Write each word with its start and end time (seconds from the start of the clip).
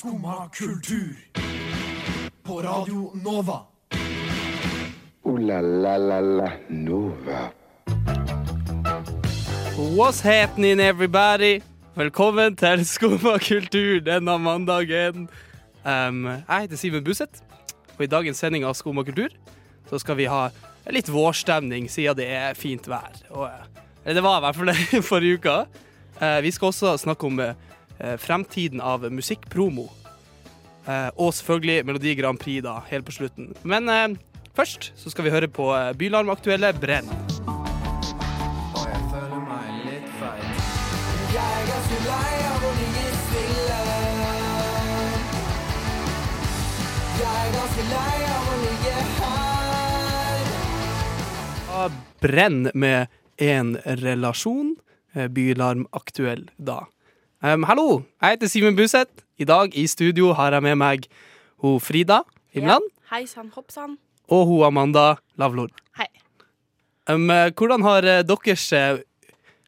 Skumma 0.00 0.48
kultur. 0.52 1.16
På 2.42 2.62
Radio 2.62 3.12
Nova. 3.24 3.60
O-la-la-la-la 5.22 6.52
Nova. 6.68 7.50
What's 9.96 10.20
happening, 10.20 10.80
everybody? 10.80 11.60
Velkommen 11.94 12.56
til 12.56 12.86
Skumma 12.86 13.36
kultur 13.38 14.00
denne 14.00 14.38
mandagen. 14.38 15.28
Um, 15.84 16.24
jeg 16.24 16.60
heter 16.60 16.76
Simen 16.76 17.04
Buseth, 17.04 17.44
og 17.98 18.04
i 18.04 18.06
dagens 18.08 18.38
sending 18.40 18.64
av 18.64 18.74
Skumma 18.74 19.04
kultur 19.04 19.28
så 19.90 19.98
skal 20.00 20.16
vi 20.16 20.32
ha 20.32 20.46
litt 20.88 21.12
vårstemning 21.12 21.90
siden 21.92 22.16
det 22.16 22.30
er 22.32 22.56
fint 22.56 22.88
vær. 22.88 23.20
Og, 23.30 23.50
eh, 23.52 23.84
eller 24.04 24.14
det 24.14 24.24
var 24.24 24.40
i 24.40 24.46
hvert 24.46 24.56
fall 24.56 24.72
det 24.72 25.04
forrige 25.12 25.34
uka. 25.34 25.64
Uh, 26.22 26.40
vi 26.40 26.56
skal 26.56 26.72
også 26.72 26.96
snakke 26.96 27.26
om 27.26 27.40
eh, 27.40 27.52
fremtiden 28.18 28.80
av 28.80 29.06
musikkpromo. 29.12 29.88
Eh, 30.88 31.10
og 31.20 31.34
selvfølgelig 31.36 31.84
Melodi 31.86 32.14
Grand 32.18 32.40
Prix 32.40 32.64
da, 32.64 32.78
helt 32.90 33.06
på 33.06 33.12
slutten. 33.12 33.52
Men 33.62 33.88
eh, 33.92 34.16
først 34.56 34.92
så 34.96 35.12
skal 35.12 35.26
vi 35.26 35.34
høre 35.34 35.48
på 35.48 35.70
eh, 35.76 35.92
Bylarm-aktuelle 35.94 36.72
Brenn. 36.80 37.10
Brenn 52.20 52.68
med 52.74 53.06
en 53.40 53.76
relasjon. 53.84 54.76
eh, 55.14 55.28
Bylarm 55.28 55.86
aktuell 55.96 56.50
da. 56.58 56.84
Um, 57.40 57.62
hallo, 57.64 58.02
jeg 58.20 58.34
heter 58.34 58.48
Simen 58.52 58.74
Buseth. 58.76 59.22
I 59.40 59.46
dag 59.48 59.72
i 59.72 59.86
studio 59.88 60.34
har 60.36 60.52
jeg 60.52 60.60
med 60.60 60.74
meg 60.76 61.06
ho 61.64 61.78
Frida 61.80 62.18
Himland 62.52 62.84
Hei 63.08 63.22
sann, 63.24 63.46
hopp 63.54 63.70
sann. 63.72 63.94
og 64.28 64.42
ho 64.50 64.58
Amanda 64.66 65.14
Lavlor. 65.40 65.70
Hei. 65.96 66.04
Um, 67.08 67.30
hvordan 67.56 67.80
har 67.86 68.04
eh, 68.04 68.20
deres 68.28 68.66
eh, 68.76 69.00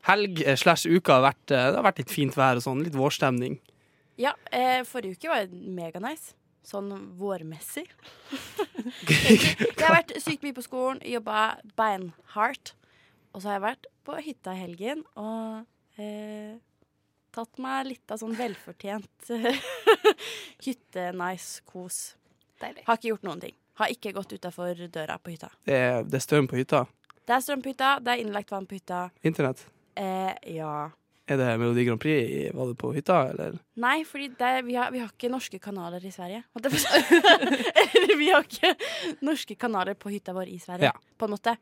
helg 0.04 0.42
slash 0.60 0.84
uka 0.84 1.16
vært? 1.24 1.40
Det 1.48 1.60
har 1.62 1.86
vært 1.86 2.02
litt 2.02 2.12
fint 2.12 2.36
vær 2.36 2.60
og 2.60 2.66
sånn, 2.66 2.82
litt 2.84 2.98
vårstemning. 2.98 3.56
Ja, 4.20 4.34
eh, 4.52 4.82
forrige 4.84 5.16
uke 5.16 5.30
var 5.32 5.48
meganice. 5.48 6.34
Sånn 6.68 6.92
vårmessig. 7.16 7.86
jeg 9.08 9.80
har 9.80 9.96
vært 9.96 10.12
sykt 10.20 10.44
mye 10.44 10.58
på 10.60 10.66
skolen, 10.66 11.00
jobba 11.08 11.56
beinhardt. 11.80 12.74
Og 13.32 13.40
så 13.40 13.48
har 13.48 13.56
jeg 13.56 13.64
vært 13.64 13.88
på 14.04 14.20
hytta 14.28 14.52
i 14.52 14.60
helgen 14.60 15.02
og 15.16 15.64
eh, 15.96 16.60
tatt 17.34 17.60
meg 17.62 17.88
litt 17.88 18.12
av 18.14 18.20
sånn 18.22 18.34
velfortjent 18.38 19.30
hytte-nice-kos. 20.64 22.00
Deilig. 22.62 22.84
Har 22.86 22.98
ikke 23.00 23.12
gjort 23.12 23.28
noen 23.28 23.42
ting. 23.42 23.54
Har 23.80 23.92
ikke 23.92 24.12
gått 24.14 24.34
utafor 24.36 24.78
døra 24.92 25.16
på 25.18 25.32
hytta. 25.34 25.50
Det 25.66 25.76
er, 25.76 26.02
det 26.06 26.18
er 26.20 26.24
strøm 26.24 26.48
på 26.50 26.58
hytta. 26.60 26.84
Det 27.22 27.36
er 27.36 27.44
strøm 27.44 27.62
på 27.64 27.72
hytta, 27.72 27.94
det 28.02 28.14
er 28.14 28.24
innlagt 28.24 28.52
vann 28.52 28.66
på 28.68 28.76
hytta. 28.76 29.06
Internett. 29.26 29.64
Eh, 29.98 30.32
ja. 30.56 30.90
Er 31.32 31.38
det 31.40 31.48
Melodi 31.62 31.84
Grand 31.88 32.00
Prix? 32.02 32.50
Var 32.54 32.70
det 32.72 32.76
på 32.80 32.92
hytta, 32.96 33.18
eller? 33.32 33.56
Nei, 33.82 33.98
er- 34.02 34.62
vi, 34.66 34.74
har, 34.76 34.90
vi 34.92 35.00
har 35.00 35.08
ikke 35.12 35.30
norske 35.32 35.58
kanaler 35.62 36.04
i 36.04 36.10
Sverige. 36.12 36.42
Eller 37.92 38.16
vi 38.18 38.30
har 38.30 38.44
ikke 38.46 38.74
norske 39.24 39.56
kanaler 39.58 39.94
på 39.98 40.12
hytta 40.12 40.34
vår 40.36 40.48
i 40.52 40.58
Sverige, 40.62 40.90
Ja. 40.92 41.16
på 41.18 41.24
en 41.28 41.36
måte. 41.36 41.56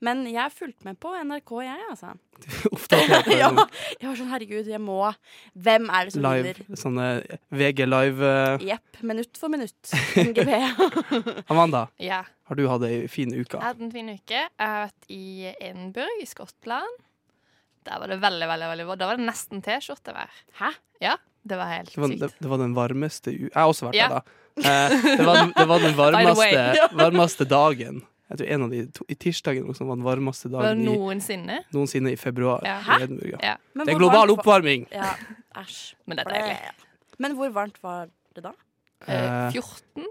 Men 0.00 0.20
jeg 0.30 0.38
har 0.38 0.52
fulgt 0.54 0.84
med 0.86 0.94
på 1.02 1.10
NRK, 1.26 1.50
jeg, 1.66 1.80
altså. 1.90 2.12
Oppdatert 2.74 3.24
på 3.26 3.34
ja, 3.40 3.48
jeg 3.98 4.06
var 4.06 4.14
sånn, 4.20 4.30
herregud, 4.30 4.68
jeg 4.70 4.78
må 4.84 4.98
Hvem 5.58 5.88
er 5.90 6.06
det 6.06 6.14
som 6.14 6.22
live, 6.22 6.52
vinner? 6.54 6.78
sånne 6.78 7.08
VG 7.50 7.82
live. 7.88 8.28
eh. 8.28 8.66
Jepp, 8.68 9.00
minutt 9.10 9.40
for 9.40 9.50
minutt. 9.50 9.90
NGP. 10.22 10.54
Amanda, 11.50 11.88
Ja. 11.98 12.22
har 12.46 12.54
du 12.60 12.62
hatt 12.70 12.86
ei 12.86 13.08
fin 13.10 13.34
uke? 13.34 13.56
Jeg 13.58 13.64
har 13.64 13.72
hatt 13.74 13.82
en 13.82 13.90
fin 13.92 14.08
uke. 14.14 14.38
Jeg 14.46 14.70
har 14.70 14.86
vært 14.86 15.10
i 15.10 15.50
Edinburgh 15.58 16.22
i 16.22 16.30
Skottland. 16.30 17.02
Der 17.88 18.02
var 18.02 18.10
det 18.12 18.18
veldig, 18.20 18.48
veldig, 18.50 18.68
veldig. 18.74 18.86
Da 19.00 19.06
var 19.08 19.16
det 19.16 19.24
nesten 19.26 19.62
T-skjortevær. 19.64 20.28
Hæ? 20.60 20.70
Ja, 21.00 21.14
det 21.48 21.56
var 21.56 21.70
helt 21.72 21.94
Det 21.94 22.02
var, 22.02 22.12
sykt. 22.12 22.38
det 22.44 22.50
var 22.52 22.58
den 22.60 22.74
varmeste 22.76 23.32
u... 23.32 23.46
Jeg 23.48 23.56
har 23.56 23.70
også 23.72 23.88
vært 23.88 23.96
Ja. 23.96 24.08
der, 24.08 24.20
da. 24.20 24.36
Eh, 24.58 25.02
det, 25.16 25.24
var, 25.26 25.34
den- 25.40 25.52
det 25.56 25.66
var 25.70 25.80
den 25.86 25.94
varmeste, 26.02 26.88
varmeste 26.98 27.44
dagen. 27.58 28.02
Jeg 28.28 28.38
tror 28.42 28.48
en 28.52 28.62
av 28.66 28.70
de 28.74 28.80
to, 28.92 29.04
I 29.08 29.14
tirsdagen 29.16 29.68
også, 29.72 29.86
var 29.88 29.96
den 29.96 30.04
varmeste 30.04 30.50
dagen 30.52 30.60
Var 30.60 30.74
det 30.74 30.84
dagen 30.84 30.92
i, 30.92 30.98
noensinne? 31.00 31.58
noensinne 31.72 32.12
i 32.12 32.16
februar. 32.20 32.60
Ja. 32.66 32.74
i 32.98 33.02
Edinburgh, 33.06 33.38
ja. 33.40 33.54
Det 33.72 33.88
er 33.94 33.98
global 34.02 34.34
oppvarming. 34.36 34.84
Ja, 34.92 35.14
æsj. 35.56 35.94
men 36.04 36.18
det 36.20 36.26
er 36.26 36.34
deilig. 36.34 36.58
Men 37.24 37.36
hvor 37.38 37.54
varmt 37.56 37.80
var 37.82 38.10
det 38.36 38.44
da? 38.44 38.52
Eh, 39.06 39.46
Eh, 39.48 39.52
14? 39.56 40.04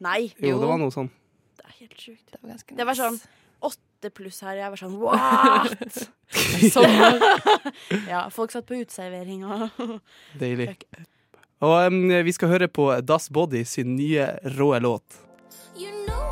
Nei, 0.00 0.32
Jo, 0.40 0.54
Jo. 0.54 0.60
det 0.62 0.68
var 0.70 0.78
noe 0.78 0.90
sånn. 0.94 1.10
det 1.58 1.66
er 1.66 1.74
helt 1.82 1.98
sjukt. 2.00 2.24
Det 2.32 2.40
var 2.42 2.50
ganske 2.54 2.76
Det 2.76 2.86
var 2.86 2.94
sånn 2.94 3.20
åtte 3.62 4.10
pluss 4.14 4.40
her. 4.40 4.56
Jeg 4.56 4.70
var 4.70 4.76
sånn 4.80 4.96
what?! 5.02 6.08
Sommer. 6.72 7.20
ja, 8.10 8.30
folk 8.30 8.52
satt 8.52 8.66
på 8.66 8.80
uteservering 8.80 9.44
og 9.46 9.68
Deilig. 10.40 10.74
Og 11.64 11.86
um, 11.86 12.02
vi 12.24 12.36
skal 12.36 12.52
høre 12.52 12.68
på 12.68 12.90
Das 13.00 13.30
Body 13.32 13.64
sin 13.64 13.96
nye 13.96 14.34
rå 14.58 14.74
låt. 14.78 15.22
You 15.76 15.92
know 16.06 16.25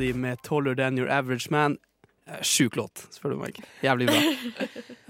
Body 0.00 0.14
med 0.16 0.40
Taller 0.42 0.74
Than 0.74 0.98
Your 0.98 1.10
Average 1.12 1.50
Man. 1.50 1.76
Eh, 2.26 2.40
Sjuk 2.40 2.76
låt, 2.76 3.02
spør 3.12 3.34
du 3.34 3.36
meg. 3.42 3.58
Jævlig 3.84 4.06
bra. 4.08 4.20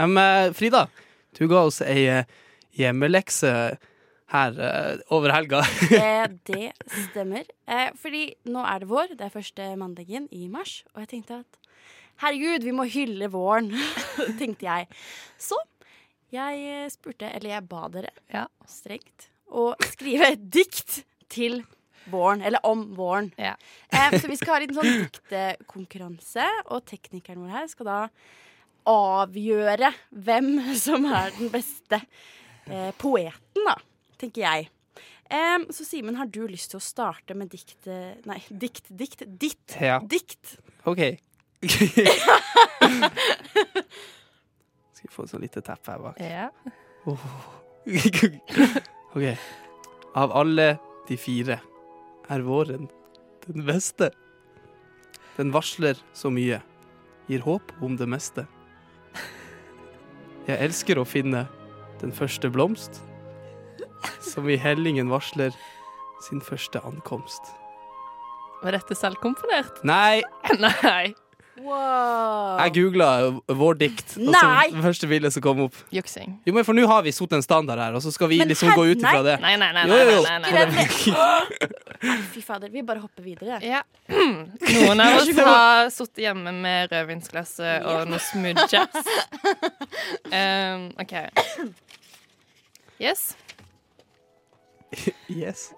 Eh, 0.02 0.48
Frida, 0.50 0.80
du 1.38 1.44
ga 1.46 1.60
oss 1.68 1.78
ei 1.84 2.08
eh, 2.10 2.32
hjemmelekse 2.74 3.52
her 4.34 4.58
uh, 4.58 4.98
over 5.14 5.30
helga. 5.30 5.60
Eh, 5.94 6.26
det 6.50 6.72
stemmer. 7.06 7.46
Eh, 7.70 7.94
fordi 8.02 8.24
nå 8.50 8.66
er 8.66 8.82
det 8.82 8.90
vår. 8.90 9.14
Det 9.14 9.28
er 9.28 9.32
første 9.36 9.70
mandagen 9.78 10.26
i 10.34 10.48
mars. 10.50 10.80
Og 10.96 11.04
jeg 11.04 11.12
tenkte 11.14 11.38
at 11.44 11.72
herregud, 12.24 12.66
vi 12.66 12.74
må 12.74 12.88
hylle 12.90 13.30
våren, 13.30 13.70
tenkte 14.42 14.66
jeg. 14.66 14.90
Så 15.38 15.58
jeg 16.34 16.90
spurte, 16.90 17.30
eller 17.30 17.60
jeg 17.60 17.68
ba 17.70 17.86
dere 17.94 18.10
Ja. 18.34 18.48
strengt, 18.66 19.30
å 19.46 19.70
skrive 19.86 20.32
et 20.34 20.50
dikt 20.50 21.04
til 21.30 21.62
våren. 22.10 22.42
Eller 22.42 22.60
om 22.66 22.86
våren. 22.96 23.32
Ja. 23.36 23.54
Eh, 23.92 24.16
så 24.20 24.26
vi 24.30 24.36
skal 24.40 24.54
ha 24.54 24.60
en 24.60 24.64
liten 24.68 24.80
sånn 24.80 25.00
diktekonkurranse, 25.04 26.46
og 26.72 26.84
teknikeren 26.88 27.42
vår 27.44 27.52
her 27.58 27.66
skal 27.70 27.86
da 27.90 28.00
avgjøre 28.90 29.90
hvem 30.24 30.54
som 30.80 31.04
er 31.12 31.30
den 31.36 31.50
beste 31.52 32.00
eh, 32.70 32.90
poeten, 32.98 33.64
da, 33.68 33.76
tenker 34.18 34.40
jeg. 34.46 34.70
Eh, 35.30 35.58
så 35.70 35.84
Simen, 35.86 36.16
har 36.18 36.26
du 36.32 36.40
lyst 36.50 36.70
til 36.72 36.80
å 36.80 36.82
starte 36.82 37.34
med 37.38 37.52
dikt 37.52 37.86
eh, 37.86 38.16
Nei, 38.26 38.40
dikt, 38.50 38.88
dikt, 38.90 39.22
ditt 39.38 39.76
Ja. 39.80 40.00
dikt. 40.02 40.56
OK. 40.90 41.04
Skal 44.90 45.06
vi 45.08 45.12
få 45.14 45.24
et 45.26 45.30
sånn 45.32 45.44
lite 45.44 45.62
teppe 45.64 45.94
her 45.94 46.02
bak. 46.02 46.18
Ja. 46.20 46.48
OK. 49.14 49.26
Av 50.18 50.32
alle 50.40 50.66
de 51.08 51.16
fire 51.20 51.60
er 52.30 52.44
våren 52.46 52.88
den 53.46 53.64
beste. 53.66 54.10
Den 55.36 55.52
varsler 55.54 55.98
så 56.16 56.30
mye, 56.32 56.60
gir 57.30 57.44
håp 57.46 57.72
om 57.82 57.96
det 57.98 58.08
meste. 58.10 58.46
Jeg 60.48 60.58
elsker 60.64 60.98
å 60.98 61.06
finne 61.06 61.44
den 62.00 62.12
første 62.16 62.50
blomst, 62.52 63.02
som 64.24 64.48
i 64.48 64.58
hellingen 64.60 65.10
varsler 65.12 65.54
sin 66.24 66.40
første 66.44 66.80
ankomst. 66.86 67.52
Var 68.60 68.76
dette 68.76 68.96
selvkomponert? 68.96 69.82
Nei, 69.88 70.20
Nei. 70.60 71.12
Wow. 71.60 72.56
jeg 72.62 72.72
googla 72.78 73.08
vår 73.46 73.74
dikt, 73.80 74.14
og 74.16 74.32
så 74.32 74.50
det 74.72 74.82
første 74.84 75.08
bildet 75.10 75.34
som 75.34 75.42
kom 75.44 75.60
opp. 75.66 75.76
Juksing. 75.92 76.38
Jo, 76.48 76.54
men 76.56 76.64
For 76.64 76.76
nå 76.76 76.86
har 76.88 77.02
vi 77.04 77.12
satt 77.12 77.34
en 77.36 77.44
standard 77.44 77.82
her, 77.82 77.96
og 77.98 78.02
så 78.04 78.12
skal 78.14 78.30
vi 78.32 78.38
Men 78.40 78.48
liksom 78.48 78.72
gå 78.78 78.86
ut 78.92 79.02
ifra 79.02 79.20
det. 79.26 79.36
Nei, 79.42 79.56
nei, 79.60 79.68
nei. 79.76 79.84
Nei, 79.90 79.98
jo, 79.98 80.14
jo. 80.14 80.22
nei, 80.24 80.38
nei, 80.40 80.52
nei. 80.54 80.86
Nei, 82.00 82.20
Fy 82.32 82.40
fader, 82.40 82.72
vi 82.72 82.82
bare 82.86 83.02
hopper 83.02 83.22
videre. 83.26 83.58
Ja. 83.64 83.82
Noen 84.14 85.04
av 85.04 85.18
oss 85.20 85.34
har 85.50 85.90
sittet 85.92 86.24
hjemme 86.24 86.54
med 86.62 86.88
rødvinsglasset 86.94 87.84
og 87.84 88.08
noe 88.08 88.22
smooth 88.30 88.66
jazz. 88.72 88.96
Um, 90.30 90.90
OK. 91.00 91.12
Yes. 93.02 93.34
Yes. 95.28 95.72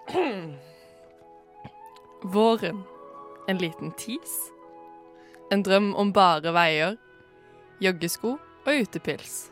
Våren. 2.22 2.82
En 3.48 3.58
liten 3.58 3.92
tis. 3.98 4.51
En 5.52 5.60
drøm 5.60 5.90
om 6.00 6.12
bare 6.16 6.52
veier, 6.56 6.94
joggesko 7.84 8.38
og 8.40 8.72
utepils. 8.72 9.50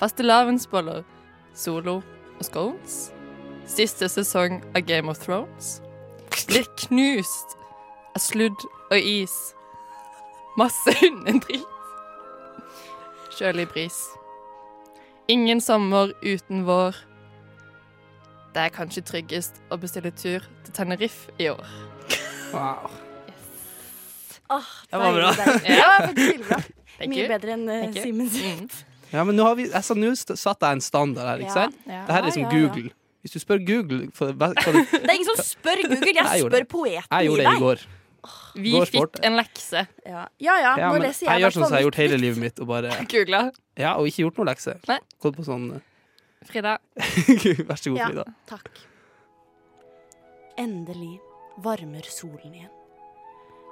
Fastelavnsboller, 0.00 1.04
solo 1.54 2.00
og 2.38 2.44
scones. 2.48 3.12
Siste 3.70 4.08
sesong 4.10 4.58
av 4.74 4.82
Game 4.88 5.10
of 5.10 5.20
Thrones. 5.22 5.76
Blir 6.48 6.66
knust 6.86 7.54
av 8.16 8.24
sludd 8.24 8.66
og 8.90 8.98
is. 8.98 9.36
Masse 10.58 10.96
hundedrit. 10.98 11.70
Kjølig 13.38 13.68
bris. 13.70 14.00
Ingen 15.30 15.62
sommer 15.62 16.10
uten 16.26 16.66
vår. 16.66 16.98
Det 18.52 18.66
er 18.66 18.74
kanskje 18.74 19.06
tryggest 19.06 19.62
å 19.70 19.78
bestille 19.80 20.10
tur 20.10 20.44
til 20.66 20.76
Tenerife 20.76 21.30
i 21.38 21.48
år. 21.54 21.72
Wow. 22.52 23.11
Åh, 24.50 24.70
Det 24.90 24.98
var 24.98 25.12
bra. 25.14 25.30
deilig. 25.32 25.76
Ja, 25.78 25.90
veldig 26.06 26.46
bra. 26.48 26.58
Mye 27.12 27.28
bedre 27.28 27.52
enn 27.56 27.68
uh, 27.68 27.92
Simen 27.96 28.28
sitt. 28.30 28.58
Mm. 28.60 28.88
Ja, 29.12 29.24
men 29.28 29.36
nå 29.36 29.44
har 29.44 29.54
vi 29.58 29.64
altså, 29.74 29.94
Nå 29.98 30.12
satte 30.16 30.66
jeg 30.68 30.72
en 30.78 30.80
standard 30.80 31.26
her, 31.28 31.38
ikke 31.42 31.48
Ja. 31.52 31.54
sant? 31.66 31.76
Ja. 31.86 32.02
Det 32.06 32.12
her 32.14 32.20
er 32.22 32.26
liksom 32.28 32.42
Ja, 32.42 32.48
ja, 32.50 32.58
ja. 32.60 32.68
Google. 32.68 32.90
Hvis 33.22 33.32
du 33.32 33.38
spør 33.38 33.58
Google 33.66 34.10
for, 34.14 34.32
hva, 34.32 34.48
hva, 34.54 34.72
Det 34.92 35.02
er 35.08 35.14
ingen 35.14 35.28
som 35.30 35.42
spør 35.44 35.82
Google, 35.82 35.98
jeg 36.06 36.14
Jeg 36.16 36.40
gjorde 36.42 36.62
spør 36.62 36.84
deg. 36.84 37.04
Jeg 37.10 37.26
gjorde 37.28 37.42
det 37.42 37.52
i 37.56 37.60
går. 37.64 37.84
Vi 38.54 38.70
Går 38.76 38.86
fikk 38.92 39.18
en 39.26 39.34
lekse. 39.40 39.80
Ja 40.06 40.24
ja, 40.38 40.54
ja 40.62 40.72
Ja, 40.78 40.88
nå 40.88 40.92
men 40.94 41.02
leser 41.08 41.26
jeg 41.26 41.32
jeg. 41.32 41.42
gjør 41.42 41.54
sånn 41.56 41.64
som 41.66 41.74
jeg 41.74 41.80
har 41.80 41.86
gjort 41.88 41.98
hele 42.02 42.18
livet 42.22 42.38
mitt, 42.38 42.60
og 42.62 42.66
bare 42.70 42.90
Googla. 43.12 43.40
Ja, 43.78 43.94
og 43.98 44.06
ikke 44.06 44.22
gjort 44.26 44.38
noe 44.38 44.46
lekse. 44.52 44.76
Nei. 44.88 44.98
Gått 45.22 45.36
på 45.40 45.46
sånn 45.48 45.68
Frida. 46.46 46.76
Vær 47.66 47.78
så 47.78 47.90
god, 47.90 47.98
Ja. 47.98 48.06
Frida. 48.10 48.24
Takk. 48.50 48.70
Endelig 50.58 51.18
varmer 51.62 52.06
solen 52.10 52.54
igjen. 52.54 52.70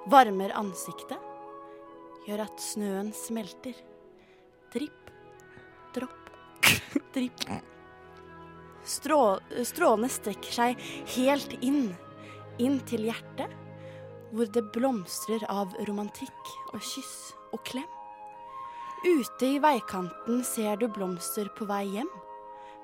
Varmer 0.08 0.54
ansiktet. 0.56 1.18
Gjør 2.24 2.44
at 2.46 2.62
snøen 2.62 3.10
smelter. 3.16 3.76
Dripp, 4.72 5.10
dropp, 5.94 6.30
dripp. 7.14 7.44
Strå, 8.86 9.20
strålene 9.66 10.08
strekker 10.08 10.56
seg 10.56 10.84
helt 11.16 11.52
inn. 11.60 11.90
Inn 12.60 12.80
til 12.88 13.04
hjertet, 13.08 13.52
hvor 14.32 14.48
det 14.52 14.64
blomstrer 14.72 15.44
av 15.52 15.74
romantikk 15.88 16.54
og 16.72 16.80
kyss 16.80 17.32
og 17.52 17.60
klem. 17.68 17.88
Ute 19.00 19.46
i 19.46 19.60
veikanten 19.60 20.42
ser 20.44 20.76
du 20.80 20.88
blomster 20.92 21.48
på 21.56 21.68
vei 21.68 21.86
hjem. 21.88 22.10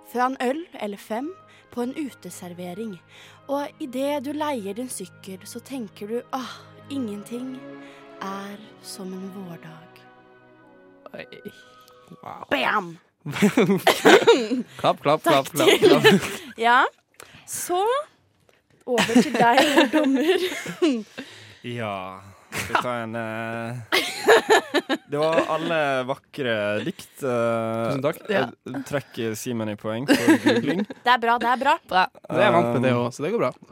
Fra 0.09 0.31
en 0.31 0.39
øl 0.41 0.63
eller 0.81 1.01
fem 1.01 1.29
på 1.75 1.83
en 1.83 1.93
uteservering. 1.97 2.95
Og 3.53 3.83
idet 3.85 4.23
du 4.25 4.33
leier 4.33 4.77
din 4.79 4.89
sykkel, 4.89 5.43
så 5.45 5.61
tenker 5.61 6.09
du 6.09 6.21
ah, 6.37 6.57
ingenting 6.91 7.61
er 8.23 8.57
som 8.83 9.13
en 9.13 9.33
vårdag. 9.35 10.03
Wow. 12.23 12.47
Bam! 12.51 12.99
Klapp, 14.79 15.01
klapp, 15.03 15.23
klapp. 15.23 15.51
Klapp, 15.51 15.69
til. 15.69 15.89
klapp. 15.89 16.05
Ja, 16.67 16.85
så 17.47 17.83
over 18.87 19.23
til 19.23 19.35
deg, 19.35 19.93
dommer. 19.93 20.47
Ja 21.67 22.36
vi 22.69 22.83
ta 22.83 22.95
en 23.05 23.17
uh... 23.17 23.75
Det 25.07 25.21
var 25.21 25.41
alle 25.55 25.79
vakre 26.09 26.57
dikt. 26.87 27.11
Uh, 27.23 27.93
Tusen 27.93 28.05
takk. 28.05 28.21
Jeg 28.31 28.83
trekker 28.89 29.37
Simen 29.39 29.71
i 29.73 29.77
poeng 29.81 30.07
for 30.11 30.41
googling. 30.45 30.83
Det 30.87 31.13
er 31.15 31.23
bra, 31.23 31.39
det 31.43 31.51
er 31.53 31.63
bra. 31.63 31.77
Bra. 31.89 32.05
Det 32.27 32.39
er 32.41 32.45
jeg 32.49 32.57
vant 32.59 32.71
med 32.75 32.87
det 32.89 32.95
òg, 32.97 33.09
så 33.15 33.27
det 33.27 33.33
går 33.35 33.45
bra. 33.47 33.53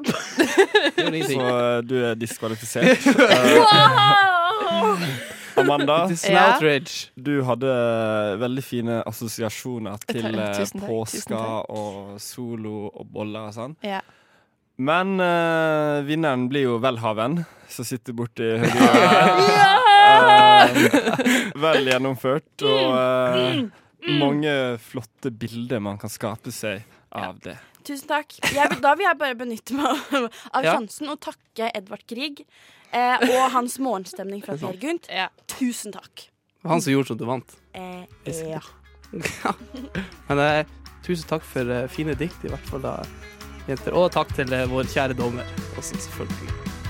Det 0.94 1.22
Så 1.26 1.40
eh, 1.42 1.78
du 1.86 1.96
er 2.04 2.18
diskvalifisert. 2.18 3.06
Eh, 3.24 3.58
Wow! 4.74 4.98
Amanda, 5.56 6.08
Ja. 6.28 6.58
du 7.14 7.42
hadde 7.46 7.70
veldig 8.40 8.64
fine 8.64 9.02
assosiasjoner 9.06 10.02
til 10.06 10.26
eh, 10.34 10.64
påska 10.82 11.42
og 11.70 12.20
solo 12.20 12.88
og 12.90 13.06
boller 13.06 13.48
og 13.50 13.54
sånn. 13.54 13.76
Ja. 13.86 14.00
Men 14.76 15.20
uh, 15.22 16.02
vinneren 16.06 16.48
blir 16.50 16.64
jo 16.66 16.78
Welhaven, 16.82 17.44
som 17.70 17.86
sitter 17.86 18.12
borti 18.16 18.48
høyre 18.58 18.88
uh, 20.10 20.80
vel 21.62 21.86
gjennomført, 21.92 22.64
og 22.66 22.96
uh, 22.98 23.62
mange 24.18 24.54
flotte 24.82 25.30
bilder 25.30 25.82
man 25.84 25.98
kan 26.02 26.10
skape 26.12 26.50
seg 26.54 26.82
av 27.14 27.38
det. 27.44 27.54
Tusen 27.84 28.08
takk. 28.10 28.34
Jeg, 28.50 28.78
da 28.82 28.94
vil 28.96 29.04
jeg 29.06 29.18
bare 29.20 29.36
benytte 29.38 29.76
meg 29.76 29.86
av, 29.92 30.28
av 30.56 30.64
Ja. 30.66 30.74
sjansen 30.78 31.10
og 31.12 31.20
takke 31.22 31.68
Edvard 31.76 32.02
Grieg 32.08 32.40
eh, 32.96 33.20
og 33.28 33.50
hans 33.52 33.76
morgenstemning 33.78 34.40
fra 34.44 34.56
Per 34.56 34.78
Gynt. 34.80 35.04
Ja. 35.12 35.26
Tusen 35.52 35.92
takk. 35.92 36.24
Det 36.30 36.64
var 36.64 36.72
han 36.78 36.84
som 36.86 36.94
gjorde 36.94 37.10
sånn 37.12 37.18
at 37.18 37.22
du 37.22 37.28
vant. 37.28 37.54
Eh, 37.76 38.40
ja. 38.54 38.62
Men 40.30 40.40
eh, 40.46 40.72
tusen 41.04 41.28
takk 41.28 41.44
for 41.44 41.68
eh, 41.76 41.84
fine 41.92 42.16
dikt, 42.16 42.40
i 42.48 42.52
hvert 42.54 42.72
fall 42.72 42.80
da, 42.86 42.94
jenter. 43.68 43.96
Og 43.96 44.10
takk 44.14 44.34
til 44.36 44.52
eh, 44.52 44.68
vår 44.70 44.88
kjære 44.92 45.18
dommer 45.18 45.48
også, 45.78 45.98
selvfølgelig. 46.08 46.83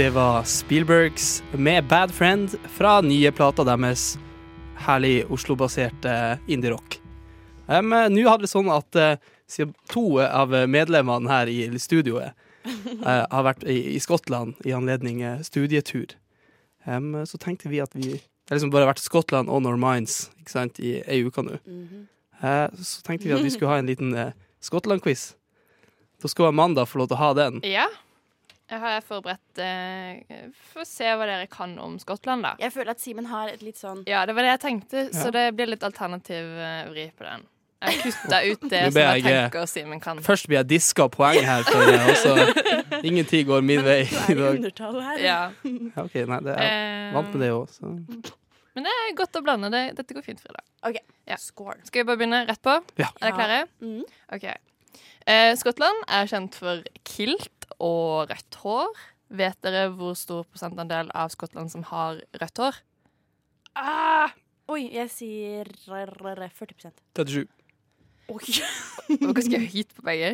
Det 0.00 0.10
var 0.10 0.44
Spielbergs 0.44 1.42
med 1.52 1.84
Bad 1.84 2.10
Friend 2.10 2.54
fra 2.68 3.00
nye 3.00 3.32
plata 3.32 3.64
deres. 3.68 4.18
Herlig 4.80 5.26
Oslo-baserte 5.28 6.38
indie-rock. 6.48 6.96
Um, 7.66 7.92
Nå 8.08 8.24
hadde 8.24 8.46
det 8.46 8.48
sånn 8.48 8.72
at 8.72 8.96
uh, 8.96 9.68
to 9.92 10.06
av 10.24 10.56
medlemmene 10.72 11.28
her 11.28 11.52
i 11.52 11.68
studioet 11.76 12.32
uh, 12.32 13.28
har 13.34 13.46
vært 13.50 13.68
i, 13.68 13.76
i 13.92 14.00
Skottland 14.00 14.56
i 14.64 14.72
anledning 14.72 15.20
eh, 15.20 15.44
studietur, 15.44 16.16
um, 16.88 17.20
så 17.28 17.36
tenkte 17.36 17.68
vi 17.68 17.84
at 17.84 17.92
vi 17.92 18.16
Det 18.16 18.54
har 18.54 18.56
liksom 18.56 18.72
bare 18.72 18.88
vært 18.94 19.04
Skottland 19.04 19.52
on 19.52 19.68
our 19.68 19.76
minds 19.76 20.30
ikke 20.40 20.56
sant, 20.56 20.80
i 20.80 21.02
ei 21.04 21.20
uke 21.28 21.44
nå. 21.44 21.60
Eh, 22.40 22.68
så 22.72 23.04
tenkte 23.04 23.28
vi 23.28 23.36
at 23.36 23.44
vi 23.44 23.52
skulle 23.52 23.76
ha 23.76 23.84
en 23.84 23.92
liten 23.92 24.16
Skottland-quiz. 24.64 25.34
Da 26.24 26.32
skulle 26.32 26.56
Amanda 26.56 26.88
få 26.88 27.04
lov 27.04 27.12
til 27.12 27.20
å 27.20 27.26
ha 27.28 27.34
den. 27.44 27.66
ja. 27.68 27.90
Jeg 28.70 28.78
har 28.80 29.00
forberedt 29.02 29.58
eh, 29.58 30.50
For 30.72 30.84
å 30.84 30.86
se 30.88 31.08
hva 31.18 31.26
dere 31.26 31.46
kan 31.50 31.72
om 31.82 31.96
Skottland, 31.98 32.44
da. 32.46 32.52
Jeg 32.62 32.70
føler 32.74 32.92
at 32.94 33.00
Simen 33.02 33.26
har 33.30 33.48
et 33.50 33.62
litt 33.66 33.80
sånn 33.80 34.04
Ja, 34.08 34.24
det 34.28 34.36
var 34.36 34.46
det 34.46 34.52
jeg 34.56 34.60
tenkte, 34.66 35.06
Ja. 35.08 35.16
så 35.24 35.32
det 35.34 35.48
blir 35.58 35.66
litt 35.72 35.82
alternativ 35.86 36.52
eh, 36.58 36.84
vri 36.92 37.08
på 37.16 37.26
den. 37.26 37.46
Jeg 37.80 37.96
kutta 38.04 38.38
ut 38.44 38.64
det 38.70 38.80
som 38.92 39.00
jeg 39.00 39.22
jeg, 39.22 39.32
eh, 39.32 39.44
tenker 39.48 39.66
Simen 39.72 40.00
kan. 40.04 40.18
Først 40.22 40.46
blir 40.50 40.60
jeg 40.60 40.68
diska 40.76 41.08
poeng 41.10 41.40
her, 41.48 41.64
for 41.64 42.14
så 42.20 42.34
ingen 43.08 43.24
tid 43.26 43.46
går 43.48 43.64
min 43.64 43.82
vei 43.86 44.02
Du 44.04 44.14
i 44.14 44.20
er 44.20 44.30
i 44.30 44.38
dag. 44.42 44.60
undertall 44.60 45.00
her. 45.08 45.18
Ja. 45.24 45.40
Ja, 45.96 46.04
OK, 46.04 46.14
nei, 46.30 46.40
det 46.46 46.54
er 46.58 46.68
Eh, 46.70 47.14
vant 47.16 47.32
med 47.34 47.42
det 47.42 47.50
òg, 47.56 47.66
så 47.74 47.90
Men 48.76 48.84
det 48.86 48.92
er 48.94 49.14
godt 49.18 49.34
å 49.34 49.42
blande. 49.42 49.70
Det, 49.74 49.80
dette 49.98 50.14
går 50.14 50.22
fint, 50.22 50.38
Frida. 50.40 50.62
Ja. 51.26 51.36
Score. 51.42 51.74
Skal 51.88 52.04
vi 52.04 52.06
bare 52.12 52.20
begynne 52.20 52.44
rett 52.46 52.60
på? 52.62 52.76
Ja. 53.00 53.08
Er 53.18 53.24
dere 53.26 53.34
klare? 53.34 53.56
Mm. 53.82 54.04
OK. 54.36 54.44
Eh, 55.26 55.50
Skottland 55.58 56.04
er 56.08 56.30
kjent 56.30 56.54
for 56.58 56.84
kilt 57.04 57.59
og 57.80 58.28
rødt 58.30 58.58
hår. 58.64 58.92
Vet 59.40 59.58
dere 59.62 59.88
hvor 59.94 60.16
stor 60.18 60.44
prosentandel 60.50 61.10
av 61.14 61.30
Skottland 61.30 61.70
som 61.72 61.84
har 61.90 62.20
rødt 62.40 62.58
hår? 62.62 62.80
Ah! 63.78 64.32
Oi, 64.70 64.84
jeg 64.94 65.10
sier 65.10 65.66
r- 65.90 66.10
r- 66.36 66.50
40% 66.54 66.92
37. 67.16 67.46
Oi. 68.30 68.38
Det 69.10 69.26
var 69.26 69.34
ganske 69.40 69.60
høyt 69.72 69.94
på 69.96 70.04
begge. 70.06 70.32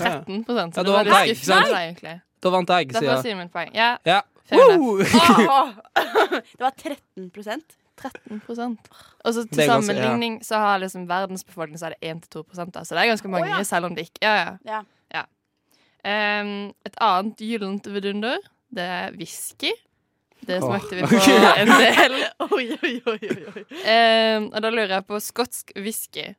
13 0.00 0.44
så 0.48 0.56
Ja, 0.56 0.64
det 0.66 0.74
da 0.74 0.92
var 0.92 1.04
vant 1.04 1.08
litt 1.08 1.16
jeg, 1.16 1.36
ikke 1.36 1.46
sant? 1.46 1.64
skuffende, 1.66 1.80
egentlig. 1.86 2.14
Da 2.40 2.52
vant 2.54 2.70
jeg, 2.72 2.90
sier 2.96 3.08
jeg. 3.10 3.22
Simen 3.24 3.50
poeng. 3.52 3.72
Ja, 3.76 3.90
Ja. 4.08 4.20
Ah! 4.50 5.76
Det 5.94 6.60
var 6.60 6.72
13% 6.74 7.76
13 8.00 8.40
Og 8.48 9.34
så 9.34 9.44
til 9.44 9.60
ganske- 9.60 9.66
sammenligning 9.68 10.38
så 10.44 10.56
har 10.58 10.78
liksom 10.82 11.04
verdens 11.08 11.44
befolkning 11.44 11.78
så 11.78 11.90
er 11.90 11.94
det 12.00 12.14
1-2 12.32 12.72
da, 12.72 12.82
så 12.82 12.96
det 12.96 13.02
er 13.04 13.10
ganske 13.12 13.28
mange, 13.30 13.48
ja. 13.52 13.62
selv 13.62 13.86
om 13.86 13.94
det 13.94 14.08
ikke 14.08 14.24
Ja, 14.24 14.56
ja. 14.64 14.80
Em, 16.06 16.70
et 16.86 16.96
annet 17.04 17.40
gyllent 17.44 17.86
vidunder, 17.92 18.40
det 18.72 18.84
er 18.84 19.16
whisky. 19.18 19.72
Det 20.40 20.60
smakte 20.62 20.96
vi 20.96 21.04
på 21.08 21.18
en 21.20 21.68
del. 21.68 22.14
Oi, 22.46 22.66
oi, 22.80 22.94
oi, 23.12 23.18
oi. 23.52 23.64
Eh, 23.84 24.38
og 24.46 24.56
da 24.64 24.70
lurer 24.72 24.94
jeg 24.96 25.06
på 25.08 25.20
skotsk 25.20 25.74
whisky. 25.76 26.30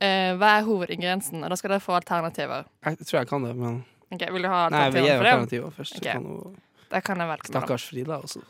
Uh, 0.00 0.32
hva 0.40 0.54
er 0.56 0.64
hovedingrediensen? 0.64 1.42
Og 1.44 1.52
da 1.52 1.56
skal 1.60 1.74
dere 1.74 1.84
få 1.84 1.92
alternativer. 1.98 2.64
Jeg 2.86 3.04
tror 3.04 3.18
jeg 3.18 3.28
kan 3.28 3.44
det, 3.44 3.52
men 3.52 3.82
okay, 4.08 4.30
Vil 4.32 4.46
du 4.46 4.48
ha 4.48 4.62
alternativer 4.70 5.10
for 5.10 5.26
det? 5.26 5.32
alternativer 5.34 5.74
først. 5.76 5.98
Okay. 5.98 6.14
Kan 6.14 6.24
noe... 6.24 6.54
Da 6.90 7.02
kan 7.04 7.20
jeg 7.20 7.28
velge. 7.28 7.50
Stakkars 7.52 7.84
Frida 7.86 8.16
også. 8.16 8.40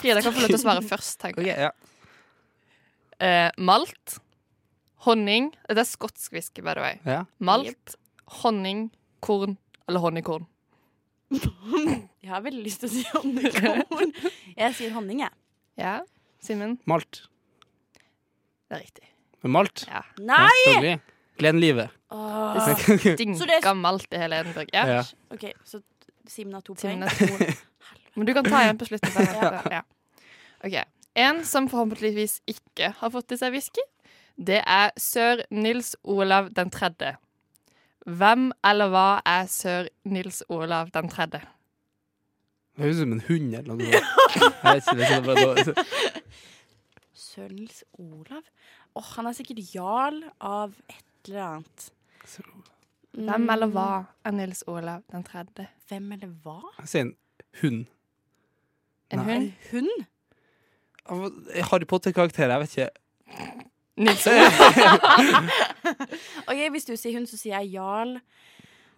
Frida 0.00 0.20
kan 0.20 0.34
få 0.34 0.42
lov 0.42 0.50
til 0.50 0.58
å 0.58 0.62
svare 0.64 0.82
først. 0.84 1.14
tenker 1.22 1.46
jeg. 1.46 1.54
jeg. 1.54 1.70
ja. 3.22 3.46
uh, 3.46 3.62
malt, 3.70 4.18
honning 5.06 5.52
Det 5.70 5.78
er 5.78 5.88
skotsk 5.88 6.34
whisky, 6.34 6.58
by 6.58 6.74
the 6.74 6.82
way. 6.82 6.98
ja. 7.06 7.22
Malt, 7.38 7.94
honning, 8.42 8.88
korn 9.22 9.54
eller 9.88 10.00
honningkorn. 10.04 10.46
Jeg 11.34 12.30
har 12.30 12.42
veldig 12.44 12.62
lyst 12.64 12.82
til 12.84 12.88
å 12.88 12.92
si 12.92 13.02
honningkorn. 13.12 14.12
Jeg 14.56 14.74
sier 14.78 14.92
honning, 14.94 15.24
jeg. 15.24 15.34
Ja, 15.80 15.96
Simen? 16.44 16.76
Malt. 16.86 17.22
Det 18.68 18.76
er 18.76 18.82
riktig. 18.84 19.06
Med 19.44 19.52
malt? 19.56 19.84
Ja. 19.88 20.02
Nei! 20.20 20.98
Glenn 21.40 21.58
livet. 21.60 21.90
Åh. 22.14 22.54
Det 22.54 22.76
Så 22.78 22.98
det- 23.02 23.16
stinker 23.18 23.74
malt 23.74 24.12
i 24.14 24.20
hele 24.20 24.38
Edenburg. 24.42 24.68
Ja. 24.76 24.84
Ja. 24.86 25.02
OK, 25.34 25.48
så 25.64 25.80
Simen 26.28 26.54
har 26.56 26.62
to 26.64 26.74
poeng. 26.76 27.02
Simen 27.02 27.08
har 27.08 27.16
to. 27.16 27.56
Men 28.14 28.28
du 28.28 28.34
kan 28.36 28.44
ta 28.46 28.60
igjen 28.62 28.78
på 28.80 28.86
slutten. 28.86 29.10
Ja. 29.74 29.82
Ok. 30.64 30.76
En 31.14 31.42
som 31.46 31.66
forhåpentligvis 31.70 32.38
ikke 32.50 32.92
har 33.00 33.10
fått 33.14 33.34
i 33.34 33.38
seg 33.38 33.52
whisky, 33.54 33.82
det 34.36 34.62
er 34.66 34.92
sør 34.98 35.42
Nils 35.54 35.92
Olav 36.02 36.48
den 36.56 36.70
tredje. 36.74 37.16
Hvem 38.04 38.50
eller 38.68 38.90
hva 38.92 39.06
er 39.24 39.46
sør 39.48 39.86
Nils 40.04 40.42
Olav 40.52 40.90
den 40.92 41.08
tredje? 41.08 41.40
Det 42.74 42.82
høres 42.84 42.96
ut 42.98 43.04
som 43.04 43.12
en 43.14 43.22
hund 43.28 43.54
eller 43.54 43.78
noe. 43.78 43.86
Jeg 43.94 44.02
vet 44.64 44.82
ikke, 44.82 44.96
det 44.98 45.10
er 45.14 45.24
bare 45.24 45.44
dårlig. 45.46 45.74
Sør 47.14 47.48
Nils 47.54 47.84
Olav? 47.98 48.42
Åh, 48.98 49.08
han 49.16 49.26
er 49.30 49.36
sikkert 49.38 49.62
jarl 49.74 50.20
av 50.44 50.74
et 50.90 51.28
eller 51.30 51.44
annet. 51.48 51.86
Hvem 53.14 53.50
eller 53.54 53.70
hva 53.70 53.86
Mm, 54.02 54.06
er 54.26 54.32
Nils 54.40 54.64
Olav 54.68 55.02
den 55.12 55.24
tredje? 55.24 55.68
Hvem 55.88 56.12
eller 56.16 56.32
hva? 56.44 56.58
Jeg 56.80 56.88
sier 56.90 57.04
en 57.06 57.14
hund. 57.62 57.84
En 59.14 59.18
Nei. 59.22 59.26
hund? 59.30 59.52
Hund? 59.70 60.04
Harry 61.70 61.86
Potter-karakter, 61.86 62.50
jeg 62.50 62.60
vet 62.64 62.76
ikke. 62.76 62.90
Nils 63.96 64.26
OK, 66.48 66.60
hvis 66.74 66.86
du 66.88 66.96
sier 66.98 67.14
hun, 67.18 67.26
så 67.30 67.36
sier 67.38 67.60
jeg 67.62 67.76
jarl 67.76 68.16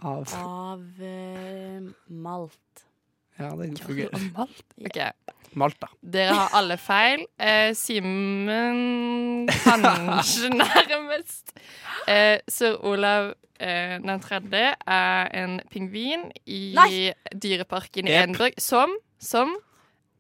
Av 0.00 0.24
av 0.38 0.80
uh, 1.00 1.80
Malt. 2.08 2.84
Ja, 3.36 3.50
det 3.60 3.76
fungerer. 3.84 4.16
Malt? 4.36 4.64
Ok, 4.80 4.96
Malta. 5.56 5.88
Dere 6.00 6.32
har 6.36 6.48
alle 6.56 6.76
feil. 6.80 7.24
Eh, 7.40 7.72
Simen 7.76 9.48
kanskje 9.48 10.50
nærmest. 10.56 11.52
Eh, 12.08 12.38
Sir 12.48 12.76
Olav 12.84 13.34
eh, 13.60 13.96
den 14.00 14.20
tredje 14.24 14.72
er 14.76 15.30
en 15.36 15.58
pingvin 15.72 16.28
i 16.44 16.72
Nei! 16.76 17.12
dyreparken 17.32 18.08
i. 18.08 18.12
Edinburgh 18.16 18.56
som, 18.60 18.92
som 19.20 19.52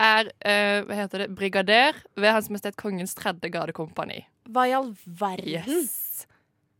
er 0.00 0.28
eh, 0.44 0.84
hva 0.84 0.94
heter 1.02 1.18
det, 1.24 1.30
brigader 1.36 1.96
ved 2.16 2.32
Hans 2.36 2.48
Majestet 2.52 2.76
Kongens 2.80 3.14
tredje 3.16 3.48
gardekompani. 3.52 4.22
Hva 4.52 4.66
i 4.68 4.74
all 4.76 4.92
verden? 5.06 5.48
Yes. 5.48 6.26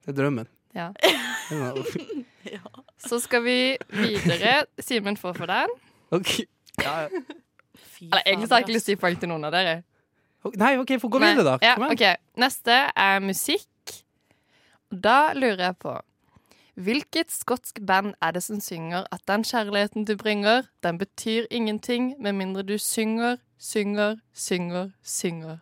Det 0.04 0.14
er 0.14 0.20
drømmen. 0.22 0.48
Ja. 0.76 2.60
Så 2.98 3.18
skal 3.18 3.42
vi 3.42 3.76
videre. 3.90 4.66
Simen 4.78 5.16
får 5.18 5.32
for 5.34 5.46
den. 5.50 5.72
Ok. 6.14 6.28
Ja. 6.78 7.08
Fy 7.76 8.04
Eller 8.04 8.22
egentlig 8.26 8.48
har 8.48 8.60
jeg 8.60 8.66
ikke 8.68 8.74
lyst 8.76 8.86
til 8.86 8.94
å 8.94 8.96
gi 8.96 9.00
poeng 9.02 9.16
til 9.18 9.30
noen 9.32 9.46
av 9.48 9.54
dere. 9.56 9.72
Nei, 10.54 10.76
OK, 10.78 10.92
få 11.02 11.10
gå 11.10 11.18
videre, 11.18 11.42
da. 11.42 11.56
Ja, 11.64 11.74
Kom 11.74 11.88
igjen. 11.88 11.96
ok. 12.14 12.38
Neste 12.38 12.76
er 12.94 13.18
musikk. 13.24 13.96
Da 14.92 15.32
lurer 15.34 15.64
jeg 15.72 15.78
på 15.82 15.96
Hvilket 16.76 17.32
skotsk 17.32 17.80
band 17.88 18.12
er 18.22 18.36
det 18.36 18.42
som 18.44 18.60
synger 18.60 19.06
at 19.10 19.22
den 19.26 19.42
kjærligheten 19.48 20.04
du 20.06 20.12
bringer, 20.20 20.66
den 20.84 20.98
betyr 21.00 21.48
ingenting 21.50 22.12
med 22.20 22.36
mindre 22.36 22.62
du 22.68 22.76
synger, 22.78 23.38
synger, 23.58 24.18
synger, 24.36 24.90
synger? 25.02 25.58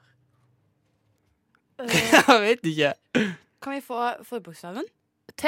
Ass. 1.79 2.29
Jeg 2.29 2.41
vet 2.45 2.67
ikke. 2.71 2.93
Eh, 3.21 3.31
Kan 3.63 3.73
vi 3.75 3.81
få 3.81 4.01
forbokstaven? 4.29 4.85
T. 5.37 5.45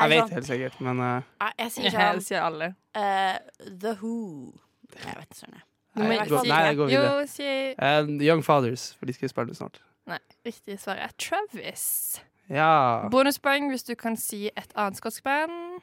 Jeg 0.00 0.08
vet 0.10 0.22
sånn- 0.22 0.32
helt 0.32 0.46
sikkert, 0.48 0.80
men 0.80 1.00
uh, 1.00 1.22
Jeg, 1.40 1.52
jeg 1.58 1.72
sier 1.74 1.90
sånn 1.92 2.22
sier 2.24 2.40
alle. 2.46 2.70
eh, 2.94 3.38
The 3.82 3.92
Who. 4.00 4.52
Jeg 4.94 5.16
vet 5.18 5.26
ikke 5.28 5.40
sånn, 5.42 5.52
jeg. 5.58 5.66
Nei, 6.00 6.16
jeg 6.16 6.76
går 6.78 6.90
Jo, 6.94 7.00
videre. 7.02 7.26
si 7.28 7.44
Eh, 7.76 8.06
Young 8.24 8.42
Fathers, 8.46 8.94
for 8.96 9.06
de 9.06 9.12
skal 9.12 9.28
spille 9.28 9.54
snart. 9.58 9.80
Nei, 10.06 10.18
riktig 10.46 10.78
svar 10.80 10.96
er 11.02 11.10
Travis. 11.18 12.20
Ja. 12.48 13.08
Bonuspoeng 13.10 13.68
hvis 13.70 13.84
du 13.86 13.94
kan 13.98 14.16
si 14.16 14.46
et 14.56 14.72
annet 14.76 14.96
skotsk 14.98 15.22
band. 15.26 15.82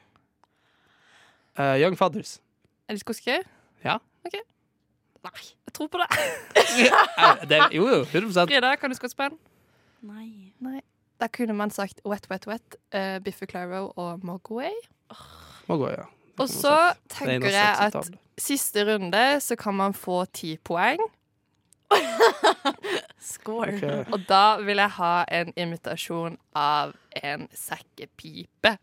Eh, 1.60 1.76
Young 1.84 1.96
Fathers. 2.00 2.40
Er 2.90 2.94
de 2.96 3.00
skotske? 3.04 3.38
Ja. 3.84 3.98
OK. 4.26 4.40
Nei, 5.26 5.46
jeg 5.66 5.74
tror 5.74 5.90
på 5.94 6.02
det. 6.04 6.10
Eh, 6.78 7.48
det, 7.50 7.58
jo, 7.74 7.88
jo, 7.90 8.04
100 8.06 8.46
Frida, 8.46 8.76
kan 8.78 8.92
du 8.92 8.96
skotsk 8.98 9.16
spenn? 9.16 9.38
Nei. 10.06 10.82
Da 11.18 11.30
kunne 11.34 11.56
man 11.58 11.72
sagt 11.74 12.02
Wet, 12.06 12.28
Wet, 12.30 12.46
Wet, 12.48 12.78
uh, 12.94 13.18
Biffy 13.26 13.48
Clyro 13.50 13.94
og 13.96 14.26
Mogway. 14.26 14.74
Mogway, 15.68 15.96
ja. 15.98 16.06
Og 16.38 16.50
så 16.50 16.74
er 16.92 17.00
tenker 17.10 17.50
jeg 17.50 17.76
at 17.88 18.12
siste 18.38 18.86
runde 18.86 19.24
så 19.42 19.58
kan 19.58 19.74
man 19.74 19.94
få 19.98 20.26
ti 20.26 20.58
poeng. 20.64 21.02
Score. 23.34 23.74
Okay. 23.74 24.04
Og 24.12 24.20
da 24.30 24.60
vil 24.62 24.78
jeg 24.78 24.94
ha 25.00 25.14
en 25.32 25.54
imitasjon 25.58 26.38
av 26.56 26.94
en 27.24 27.48
sekkepipe. 27.54 28.78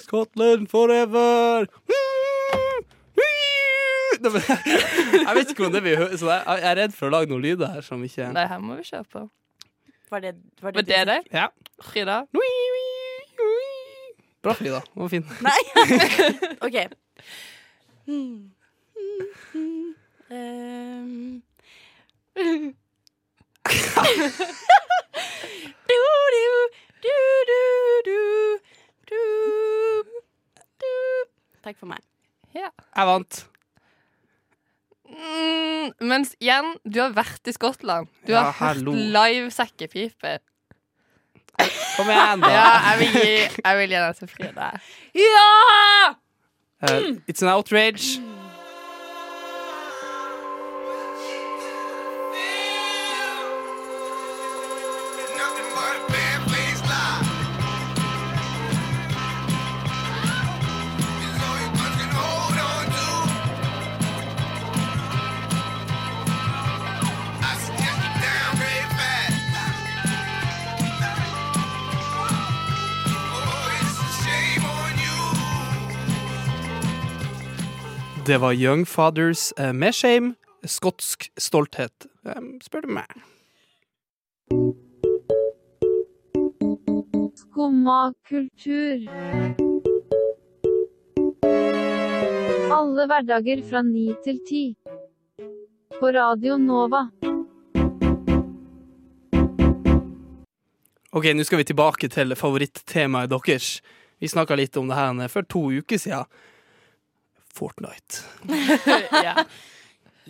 Scotland 0.00 0.68
forever! 0.68 1.66
Nei, 4.22 4.30
men, 4.32 4.42
Jeg 5.26 5.34
vet 5.36 5.52
ikke 5.54 5.66
om 5.66 5.72
det 5.72 5.80
blir 5.84 6.16
så 6.20 6.28
jeg 6.28 6.42
jeg 6.60 6.70
er 6.70 6.76
redd 6.76 6.96
for 6.96 7.08
å 7.08 7.14
lage 7.14 7.30
noen 7.32 7.44
lyder 7.44 7.70
her 7.72 7.84
som 7.86 8.02
ikke 8.04 8.26
Det 8.36 8.48
her 8.52 8.60
må 8.60 8.76
vi 8.76 8.84
kjøre 8.84 9.06
på. 9.12 9.22
Var 10.10 10.20
det 10.24 10.34
var 10.60 10.74
Var 10.76 10.82
det 10.82 11.06
det? 11.08 11.20
Ja. 11.32 11.46
Frida? 11.80 12.24
Bra, 14.42 14.54
Frida. 14.54 14.80
Den 14.94 15.02
var 15.02 15.08
fin. 15.08 15.26
Nei. 15.40 15.60
OK. 16.66 16.76
Hmm. 18.06 18.50
Hmm. 18.96 19.24
Hmm. 19.52 19.94
Um. 20.30 21.42
du, 25.88 26.00
du, 26.32 26.68
du, 27.02 27.16
du, 27.48 27.60
du, 28.06 28.18
du, 29.08 29.20
du. 30.80 30.92
Takk 31.64 31.78
for 31.78 31.86
meg. 31.86 31.98
Ja. 32.54 32.70
Jeg 32.96 33.06
vant. 33.06 33.49
Mm, 35.10 35.90
mens 36.06 36.34
igjen, 36.40 36.72
du 36.86 37.00
har 37.02 37.12
vært 37.16 37.50
i 37.50 37.52
Skottland. 37.56 38.08
Du 38.26 38.32
Ja, 38.32 38.46
har 38.50 38.74
hørt 38.74 38.86
live 38.94 39.50
sekkepipe. 39.54 40.38
Kom 41.96 42.08
igjen, 42.08 42.40
da. 42.40 42.50
Ja, 42.56 42.68
jeg 42.90 42.98
vil 43.02 43.16
gi, 43.20 43.32
jeg 43.64 43.78
vil 43.80 43.90
gi 43.92 43.98
den 44.00 44.14
til 44.20 44.28
Frida. 44.32 44.68
Ja! 45.18 46.14
Uh, 46.80 47.18
it's 47.28 47.42
an 47.44 47.50
outrage. 47.52 48.20
Det 78.30 78.38
var 78.38 78.52
Young 78.52 78.86
Fathers 78.86 79.52
eh, 79.58 79.72
med 79.72 79.94
shame. 79.94 80.34
Skotsk 80.62 81.32
stolthet, 81.36 82.06
spør 82.62 82.84
du 82.84 82.92
meg. 82.94 83.08
Skumma 87.40 88.12
kultur. 88.28 89.08
Alle 92.76 93.08
hverdager 93.10 93.64
fra 93.66 93.82
ni 93.82 94.04
til 94.22 94.38
ti. 94.46 94.62
På 95.98 96.12
Radio 96.14 96.54
Nova. 96.54 97.08
Ok, 101.10 101.26
nå 101.34 101.48
skal 101.50 101.64
vi 101.64 101.66
tilbake 101.72 102.12
til 102.14 102.38
favorittemaet 102.38 103.34
deres. 103.34 103.80
Vi 104.22 104.30
snakka 104.30 104.54
litt 104.54 104.78
om 104.78 104.86
det 104.86 105.02
her 105.02 105.26
for 105.34 105.42
to 105.42 105.66
uker 105.82 105.98
siden. 105.98 106.30
Fortnite. 107.60 108.22
ja. 109.26 109.44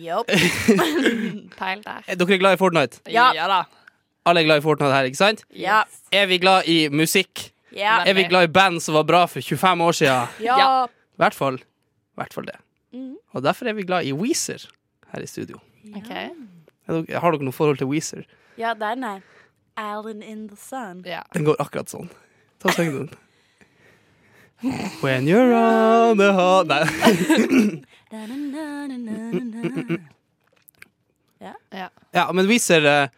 Jopp. 0.01 0.27
Peil 1.59 1.81
der. 1.85 2.03
Er 2.07 2.19
dere 2.19 2.37
glad 2.41 2.57
i 2.57 2.59
Fortnite? 2.59 3.01
Ja. 3.11 3.31
da. 3.47 3.61
Alle 4.25 4.41
er 4.43 4.47
glad 4.49 4.61
i 4.61 4.65
Fortnite 4.65 4.93
her, 4.93 5.07
ikke 5.09 5.19
sant? 5.19 5.43
Ja. 5.55 5.81
Er 6.13 6.27
vi 6.29 6.37
glad 6.41 6.67
i 6.69 6.77
musikk? 6.93 7.47
Ja. 7.75 8.01
Er 8.05 8.13
vi 8.17 8.25
glad 8.29 8.49
i 8.49 8.51
band 8.53 8.81
som 8.83 8.97
var 8.99 9.05
bra 9.07 9.23
for 9.31 9.41
25 9.41 9.81
år 9.87 9.97
siden? 10.01 10.27
Ja. 10.47 10.57
Ja. 10.59 10.71
I 10.87 11.21
hvert 11.21 11.35
fall, 11.37 11.57
i 11.61 12.17
hvert 12.17 12.33
fall 12.33 12.47
det. 12.49 12.55
Mm. 12.97 13.15
Og 13.37 13.43
derfor 13.45 13.67
er 13.69 13.75
vi 13.77 13.83
glad 13.85 14.07
i 14.09 14.13
Weezer 14.17 14.63
her 15.13 15.21
i 15.23 15.27
studio. 15.29 15.59
OK. 15.95 16.09
Dere- 16.89 17.19
Har 17.21 17.31
dere 17.35 17.45
noe 17.45 17.53
forhold 17.55 17.77
til 17.81 17.87
Weezer? 17.91 18.23
ja, 18.57 18.73
den 18.77 19.03
er 19.07 19.19
Alan 19.79 20.21
in 20.25 20.47
the 20.49 20.57
sun. 20.59 21.03
Ja. 21.07 21.21
Den 21.33 21.45
går 21.47 21.55
akkurat 21.63 21.89
sånn. 21.93 22.09
Ta 22.59 22.69
og 22.71 22.75
syng 22.75 22.89
den. 22.95 23.11
When 25.01 25.27
you're 25.27 25.53
on 25.53 26.17
the 26.17 26.31
hot 26.33 26.67
Nei. 26.67 26.85
ja. 31.71 31.89
Ja, 32.11 32.31
men 32.33 32.47
Weezer 32.47 32.85
eh, 32.85 33.09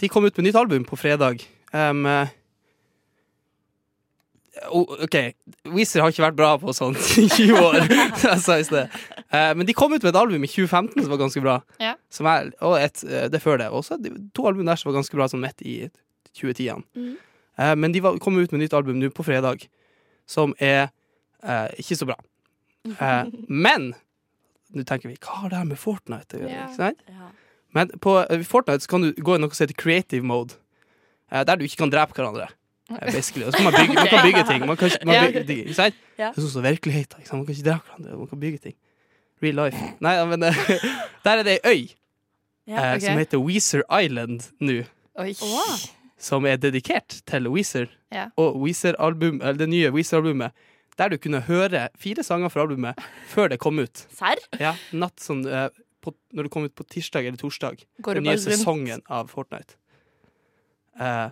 De 0.00 0.08
kom 0.08 0.24
ut 0.24 0.36
med 0.36 0.44
nytt 0.46 0.56
album 0.56 0.84
på 0.88 0.96
fredag. 0.96 1.42
Um, 1.72 2.06
OK, 4.70 5.16
Weezer 5.72 6.02
har 6.02 6.12
ikke 6.12 6.24
vært 6.24 6.38
bra 6.38 6.50
på 6.60 6.72
sånn 6.76 6.96
20 6.98 7.52
år, 7.54 7.78
jeg 8.20 8.40
sa 8.42 8.56
i 8.58 8.64
sted. 8.66 8.92
Eh, 9.30 9.52
men 9.56 9.66
de 9.68 9.74
kom 9.76 9.92
ut 9.94 10.02
med 10.02 10.10
et 10.10 10.18
album 10.20 10.44
i 10.44 10.50
2015 10.50 11.04
som 11.04 11.12
var 11.12 11.20
ganske 11.20 11.42
bra. 11.44 11.56
Ja. 11.82 11.94
Som 12.12 12.28
er, 12.30 12.50
og 12.66 12.76
et, 12.80 13.02
eh, 13.06 13.28
det 13.32 13.40
før 13.44 13.60
det. 13.62 13.68
Også 13.74 13.98
to 14.36 14.48
album 14.50 14.66
der 14.68 14.80
som 14.80 14.90
var 14.90 14.98
ganske 14.98 15.16
bra 15.16 15.28
sånn 15.30 15.44
midt 15.44 15.62
i 15.62 15.76
2010-ene. 16.34 16.84
Mhm. 16.98 17.14
Eh, 17.60 17.74
men 17.76 17.92
de 17.92 18.02
var, 18.04 18.18
kom 18.22 18.38
ut 18.40 18.52
med 18.54 18.64
nytt 18.64 18.74
album 18.76 18.98
nå 19.00 19.12
på 19.14 19.26
fredag, 19.26 19.66
som 20.30 20.54
er 20.62 20.86
eh, 21.42 21.66
ikke 21.82 21.98
så 21.98 22.06
bra. 22.10 22.16
Eh, 22.86 23.24
men 23.66 23.90
nå 24.70 24.84
tenker 24.86 25.10
vi, 25.10 25.16
hva 25.18 25.40
har 25.42 25.50
det 25.52 25.58
her 25.58 25.68
med 25.72 25.80
Fortnite 25.82 26.38
å 26.38 26.44
gjøre? 26.44 26.54
Ja. 26.54 26.68
Ikke 26.70 26.78
sant? 26.78 27.02
Ja. 27.10 27.28
Men 27.74 27.90
på 28.02 28.16
eh, 28.22 28.44
Fortnite 28.46 28.84
så 28.86 28.90
kan 28.94 29.04
du 29.08 29.10
gå 29.18 29.34
i 29.36 29.42
noe 29.42 29.50
som 29.54 29.64
heter 29.66 29.78
creative 29.78 30.26
mode. 30.26 30.54
eh, 31.32 31.42
der 31.46 31.58
du 31.58 31.64
ikke 31.66 31.82
kan 31.84 31.92
drepe 31.92 32.14
hverandre. 32.18 32.48
eh, 32.90 33.12
basically. 33.14 33.44
Og 33.46 33.52
så 33.52 33.58
kan 33.60 33.68
man 33.70 33.76
bygge, 33.80 33.94
man 33.98 34.08
kan 34.10 34.24
bygge 34.26 34.44
ting. 34.48 34.64
Man 34.66 34.76
kan, 34.78 34.90
man 35.06 35.20
bygge, 35.26 35.44
ting, 35.50 35.60
ikke 35.66 35.78
sant? 35.78 35.98
Ja. 36.18 36.30
Det 36.30 36.38
er 36.38 36.46
sånn 36.46 36.54
som 36.56 36.64
virkeligheten. 36.66 37.20
Ikke 37.22 37.30
sant? 37.30 37.38
Man 37.42 37.46
kan 37.50 37.54
ikke 37.58 37.68
drepe 37.70 37.90
hverandre. 37.90 38.18
Man 38.22 38.30
kan 38.32 38.42
bygge 38.46 38.62
ting. 38.68 38.76
Real 39.42 39.56
life. 39.64 39.82
Nei, 40.04 40.14
men 40.30 40.42
eh, 40.50 40.62
der 41.26 41.40
er 41.42 41.46
det 41.46 41.58
ei 41.64 41.74
øy 41.74 41.82
Ja, 42.70 42.82
eh, 42.92 42.98
som 43.02 43.18
heter 43.18 43.40
Weezer 43.42 43.82
Island 43.90 44.50
nå. 44.62 44.82
Oi. 45.18 45.32
Som 46.20 46.44
er 46.48 46.58
dedikert 46.60 47.20
til 47.28 47.48
Weezer. 47.48 47.88
Ja. 48.12 48.28
Og 48.40 48.58
Weezer-album, 48.60 49.40
eller 49.40 49.62
det 49.62 49.70
nye 49.72 49.92
Weezer-albumet. 49.94 50.52
Der 50.98 51.08
du 51.08 51.16
kunne 51.16 51.40
høre 51.46 51.86
fire 51.96 52.22
sanger 52.26 52.52
fra 52.52 52.66
albumet 52.66 52.98
før 53.30 53.48
det 53.48 53.60
kom 53.62 53.78
ut. 53.80 54.02
Serr? 54.12 54.42
Ja, 54.60 54.74
natt 54.92 55.22
sånn 55.22 55.46
eh, 55.48 55.70
på, 56.04 56.12
Når 56.36 56.48
det 56.48 56.52
kom 56.52 56.66
ut 56.68 56.74
på 56.76 56.84
tirsdag 56.84 57.24
eller 57.28 57.40
torsdag. 57.40 57.86
Går 58.04 58.20
Den 58.20 58.28
nye 58.28 58.40
sesongen 58.40 59.00
av 59.08 59.30
Fortnite. 59.32 59.78
Eh, 61.00 61.28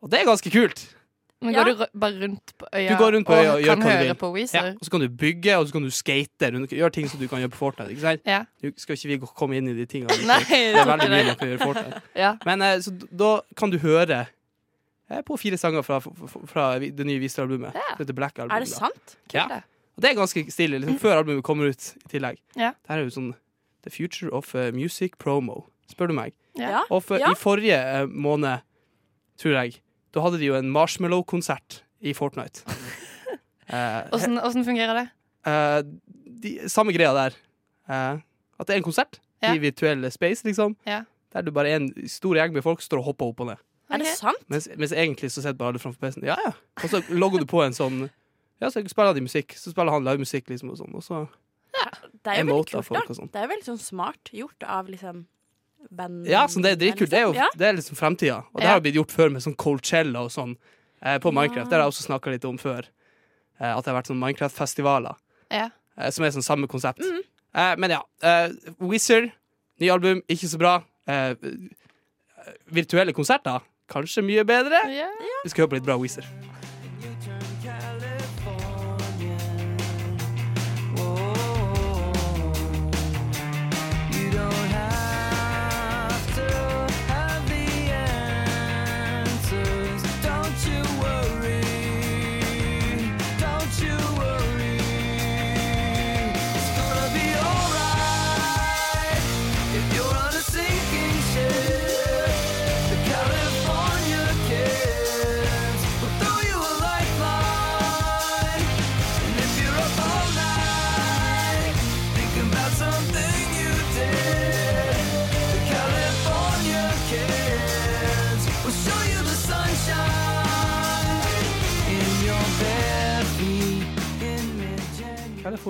og 0.00 0.12
det 0.12 0.20
er 0.20 0.28
ganske 0.30 0.52
kult. 0.54 0.84
Men 1.40 1.54
Ja. 1.54 1.64
går 1.64 1.70
du 1.72 1.86
bare 1.98 2.20
rundt 2.20 2.52
på 2.58 2.66
øya 2.74 2.88
Du 2.90 2.96
går 3.00 3.12
rundt 3.14 3.26
på 3.26 3.32
øya 3.32 3.52
og 3.54 3.60
gjør 3.64 3.74
kan 3.74 3.82
høre 3.82 4.14
på 4.14 4.18
på 4.20 4.26
Ja, 4.26 4.32
Weezer? 4.32 4.74
og 4.76 4.84
så 4.84 4.90
kan 4.90 5.00
du 5.00 5.08
bygge, 5.08 5.56
og 5.56 5.66
så 5.66 5.72
kan 5.72 5.82
du 5.82 5.90
skate. 5.90 6.50
Du 6.52 6.66
gjøre 6.66 6.90
ting 6.92 7.08
som 7.08 7.20
du 7.20 7.28
kan 7.28 7.38
gjøre 7.40 7.48
på 7.54 7.56
Fortnite. 7.56 7.90
Ikke 7.90 8.00
sant? 8.00 8.20
Ja. 8.26 8.44
Du 8.62 8.72
skal 8.76 8.96
ikke 8.96 9.08
vi 9.08 9.18
komme 9.26 9.56
inn 9.56 9.68
i 9.68 9.72
de 9.74 9.86
tingene. 9.86 10.12
Nei, 10.26 10.38
det 10.44 10.76
er 10.76 10.84
veldig 10.84 11.08
mye 11.10 11.24
man 11.30 11.36
kan 11.40 11.48
gjøre 11.48 11.58
på 11.58 11.72
Fortnite. 11.72 12.02
Ja. 12.24 12.36
Men 12.44 12.62
eh, 12.62 12.76
så 12.84 12.92
da 13.16 13.40
kan 13.56 13.70
du 13.70 13.78
høre 13.78 14.26
eh, 15.10 15.22
på 15.22 15.38
fire 15.40 15.56
sanger 15.56 15.82
fra, 15.82 15.98
fra, 16.00 16.46
fra 16.46 16.78
det 16.78 17.06
nye 17.06 17.18
Weezer-albumet. 17.20 17.72
Ja. 17.74 17.96
Det 18.04 18.14
Black 18.14 18.38
Album. 18.38 18.56
Er 18.56 18.60
det 18.60 18.68
sant? 18.68 19.16
Ja. 19.32 19.46
Og 19.96 20.02
det 20.02 20.10
er 20.10 20.14
ganske 20.20 20.44
stilig, 20.52 20.80
liksom 20.80 20.98
før 21.00 21.18
albumet 21.22 21.44
kommer 21.44 21.68
ut 21.72 21.94
i 22.04 22.08
tillegg. 22.08 22.36
Ja. 22.56 22.74
Det 22.84 22.88
her 22.92 22.98
er 22.98 23.04
jo 23.08 23.10
sånn 23.16 23.34
The 23.82 23.90
Future 23.90 24.30
of 24.36 24.54
uh, 24.54 24.70
Music 24.76 25.16
Promo, 25.18 25.64
spør 25.88 26.08
du 26.12 26.14
meg. 26.20 26.32
Ja. 26.58 26.82
Og 26.90 27.02
for, 27.02 27.16
Ja. 27.18 27.32
i 27.32 27.34
forrige 27.34 27.80
uh, 27.80 28.06
måned, 28.08 28.60
tror 29.40 29.56
jeg, 29.62 29.80
da 30.14 30.24
hadde 30.24 30.40
de 30.40 30.50
jo 30.50 30.56
en 30.58 30.70
Marshmallow-konsert 30.74 31.82
i 32.00 32.16
Fortnite. 32.16 32.64
Eh, 33.70 34.08
Åssen 34.10 34.34
uh, 34.34 34.64
fungerer 34.66 34.96
det? 34.98 35.02
Uh, 35.46 35.84
de, 36.42 36.56
samme 36.66 36.90
greia 36.90 37.12
der. 37.14 37.36
Uh, 37.86 38.18
at 38.58 38.66
det 38.66 38.74
er 38.74 38.80
en 38.80 38.86
konsert 38.88 39.20
Ja. 39.38 39.52
i 39.54 39.60
virtuell 39.62 40.02
space, 40.10 40.42
liksom. 40.42 40.74
Ja. 40.82 41.04
Der 41.30 41.44
du 41.46 41.52
bare 41.54 41.70
er 41.70 41.76
en 41.76 42.08
stor 42.10 42.34
gjeng 42.34 42.50
med 42.50 42.64
folk 42.66 42.82
står 42.82 42.98
og 42.98 43.04
hopper 43.12 43.30
opp 43.30 43.44
og 43.44 43.46
ned. 43.52 43.62
Er 43.90 44.02
det 44.02 44.16
sant? 44.18 44.42
Mens, 44.50 44.66
mens 44.74 44.90
egentlig 44.90 45.30
så 45.30 45.44
sitter 45.44 45.58
bare 45.58 45.68
alle 45.68 45.82
framfor 45.82 46.02
PC-en. 46.02 46.26
Ja, 46.26 46.36
ja. 46.42 46.52
Og 46.82 46.90
så 46.90 47.02
logger 47.14 47.38
du 47.38 47.46
på 47.46 47.62
en 47.62 47.76
sånn 47.76 48.08
Ja, 48.60 48.68
så 48.68 48.82
spiller 48.90 49.14
de 49.14 49.22
musikk. 49.24 49.54
Så 49.54 49.70
spiller 49.70 49.94
han 49.94 50.04
livemusikk, 50.04 50.50
liksom, 50.50 50.74
og 50.74 50.82
sånn. 50.82 50.94
Og 50.94 51.06
så 51.06 51.28
Det 51.70 52.34
er 52.34 52.42
jo 52.42 52.50
veldig 52.50 52.72
kult, 52.74 52.90
da. 52.90 53.14
sånn. 53.14 53.30
Det 53.32 53.38
er 53.38 53.46
jo 53.46 53.52
veldig 53.54 53.68
sånn 53.70 53.84
smart 53.86 54.34
gjort 54.34 54.66
av 54.66 54.90
liksom 54.90 55.28
band... 55.90 56.26
Ja, 56.28 56.46
så 56.48 56.60
det 56.62 56.72
er 56.72 56.76
dritkult. 56.82 57.10
Det 57.10 57.18
er 57.18 57.26
jo 57.28 57.34
Ja. 57.34 57.48
det 57.56 57.66
er 57.68 57.72
liksom 57.78 57.96
fremtida. 57.98 58.42
Og 58.54 58.60
det 58.60 58.68
har 58.68 58.80
blitt 58.80 58.94
gjort 58.98 59.10
før 59.14 59.30
med 59.32 59.42
sånn 59.42 59.56
Coachella 59.56 60.22
og 60.26 60.30
sånn 60.30 60.56
eh, 61.02 61.18
på. 61.18 61.32
Minecraft. 61.32 61.70
Det 61.70 61.76
har 61.78 61.84
jeg 61.86 61.92
også 61.94 62.06
snakka 62.08 62.30
litt 62.34 62.44
om 62.44 62.58
før. 62.58 62.84
Eh, 63.60 63.72
at 63.76 63.84
det 63.84 63.92
har 63.92 63.98
vært 64.02 64.10
sånn 64.12 64.20
Minecraft-festivaler 64.20 65.16
Ja. 65.50 65.70
eh, 65.98 66.10
som 66.10 66.24
er 66.24 66.30
sånn 66.30 66.42
samme 66.46 66.66
konsept. 66.68 67.00
Mm. 67.00 67.20
Eh, 67.54 67.74
men 67.76 67.90
ja. 67.90 68.02
Eh, 68.22 68.50
Wizard, 68.80 69.32
ny 69.80 69.88
album, 69.90 70.22
ikke 70.28 70.48
så 70.48 70.58
bra. 70.58 70.82
Eh, 71.08 71.34
virtuelle 72.72 73.12
konserter, 73.12 73.60
kanskje 73.90 74.22
mye 74.24 74.44
bedre. 74.44 74.80
Ja. 74.94 75.08
Vi 75.44 75.50
skal 75.50 75.64
høre 75.66 75.70
på 75.74 75.78
litt 75.80 75.84
bra 75.88 75.96
Wizard. 75.98 76.24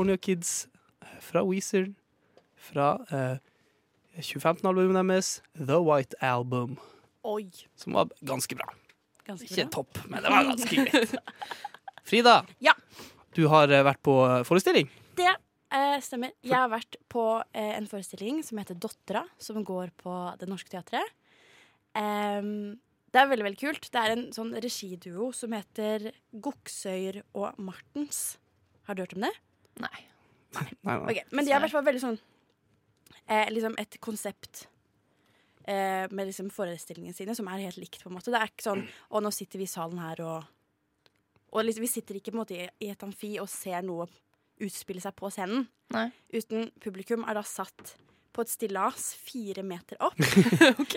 California 0.01 0.17
Kids 0.17 0.69
eh, 1.03 1.19
fra 1.21 1.43
Weezer. 1.45 1.91
Fra 2.57 2.87
eh, 3.13 3.37
2015-albumet 4.21 4.97
deres, 5.11 5.43
The 5.59 5.77
White 5.85 6.17
Album. 6.25 6.79
Oi. 7.29 7.51
Som 7.77 7.93
var 7.99 8.09
ganske 8.25 8.57
bra. 8.57 8.65
Ganske 9.27 9.45
Ikke 9.45 9.67
bra. 9.67 9.75
topp, 9.77 9.99
men 10.09 10.23
det 10.25 10.33
var 10.33 10.49
ganske 10.49 10.85
greit. 10.89 11.13
Frida, 12.09 12.39
Ja. 12.65 12.73
du 13.37 13.43
har 13.53 13.69
eh, 13.69 13.83
vært 13.85 14.01
på 14.03 14.15
eh, 14.25 14.39
forestilling. 14.49 14.89
Det 15.21 15.29
eh, 15.29 15.99
stemmer. 16.01 16.33
Jeg 16.49 16.57
har 16.57 16.73
vært 16.73 16.97
på 17.13 17.27
eh, 17.53 17.75
en 17.77 17.89
forestilling 17.91 18.41
som 18.47 18.63
heter 18.63 18.81
Dottera, 18.81 19.27
som 19.37 19.61
går 19.69 19.93
på 20.01 20.17
Det 20.41 20.49
Norske 20.49 20.73
Teatret. 20.73 21.13
Um, 21.93 22.79
det 23.13 23.21
er 23.21 23.29
veldig 23.35 23.45
veldig 23.51 23.61
kult. 23.67 23.91
Det 23.93 24.01
er 24.01 24.15
en 24.17 24.27
sånn 24.33 24.55
regiduo 24.65 25.29
som 25.37 25.53
heter 25.53 26.09
Goksøyr 26.33 27.21
og 27.37 27.61
Martens. 27.61 28.39
Har 28.89 28.97
du 28.97 29.05
hørt 29.05 29.17
om 29.19 29.29
det? 29.29 29.35
Nei. 29.79 30.01
Nei, 30.57 30.67
nei. 30.83 30.97
Ok, 30.99 31.21
Men 31.31 31.47
de 31.47 31.53
har 31.55 31.61
i 31.61 31.65
hvert 31.65 31.77
fall 31.77 31.87
veldig 31.87 32.03
sånn 32.03 32.17
eh, 33.31 33.47
Liksom 33.55 33.77
et 33.79 33.99
konsept 34.03 34.65
eh, 35.63 36.11
med 36.11 36.27
liksom 36.27 36.49
forestillingene 36.51 37.15
sine 37.15 37.37
som 37.39 37.47
er 37.53 37.63
helt 37.69 37.79
likt, 37.79 38.01
på 38.03 38.11
en 38.11 38.17
måte. 38.17 38.33
Det 38.35 38.41
er 38.41 38.51
ikke 38.51 38.67
sånn 38.67 38.83
Å, 38.83 39.23
nå 39.23 39.31
sitter 39.35 39.63
vi 39.63 39.69
i 39.69 39.71
salen 39.71 40.03
her 40.03 40.25
og 40.27 40.49
Og 41.55 41.65
liksom, 41.67 41.87
vi 41.87 41.93
sitter 41.93 42.19
ikke 42.19 42.35
på 42.35 42.39
en 42.39 42.43
måte 42.43 42.59
i, 42.59 42.91
et 42.91 43.07
amfi 43.07 43.37
og 43.43 43.51
ser 43.51 43.83
noe 43.87 44.09
utspille 44.61 45.01
seg 45.01 45.15
på 45.17 45.31
scenen. 45.33 45.63
Nei. 45.95 46.11
Uten 46.37 46.69
publikum 46.85 47.23
er 47.25 47.39
da 47.39 47.43
satt 47.49 47.95
på 48.31 48.45
et 48.45 48.51
stillas 48.53 49.07
fire 49.19 49.65
meter 49.67 49.97
opp 50.05 50.21
OK. 50.83 50.97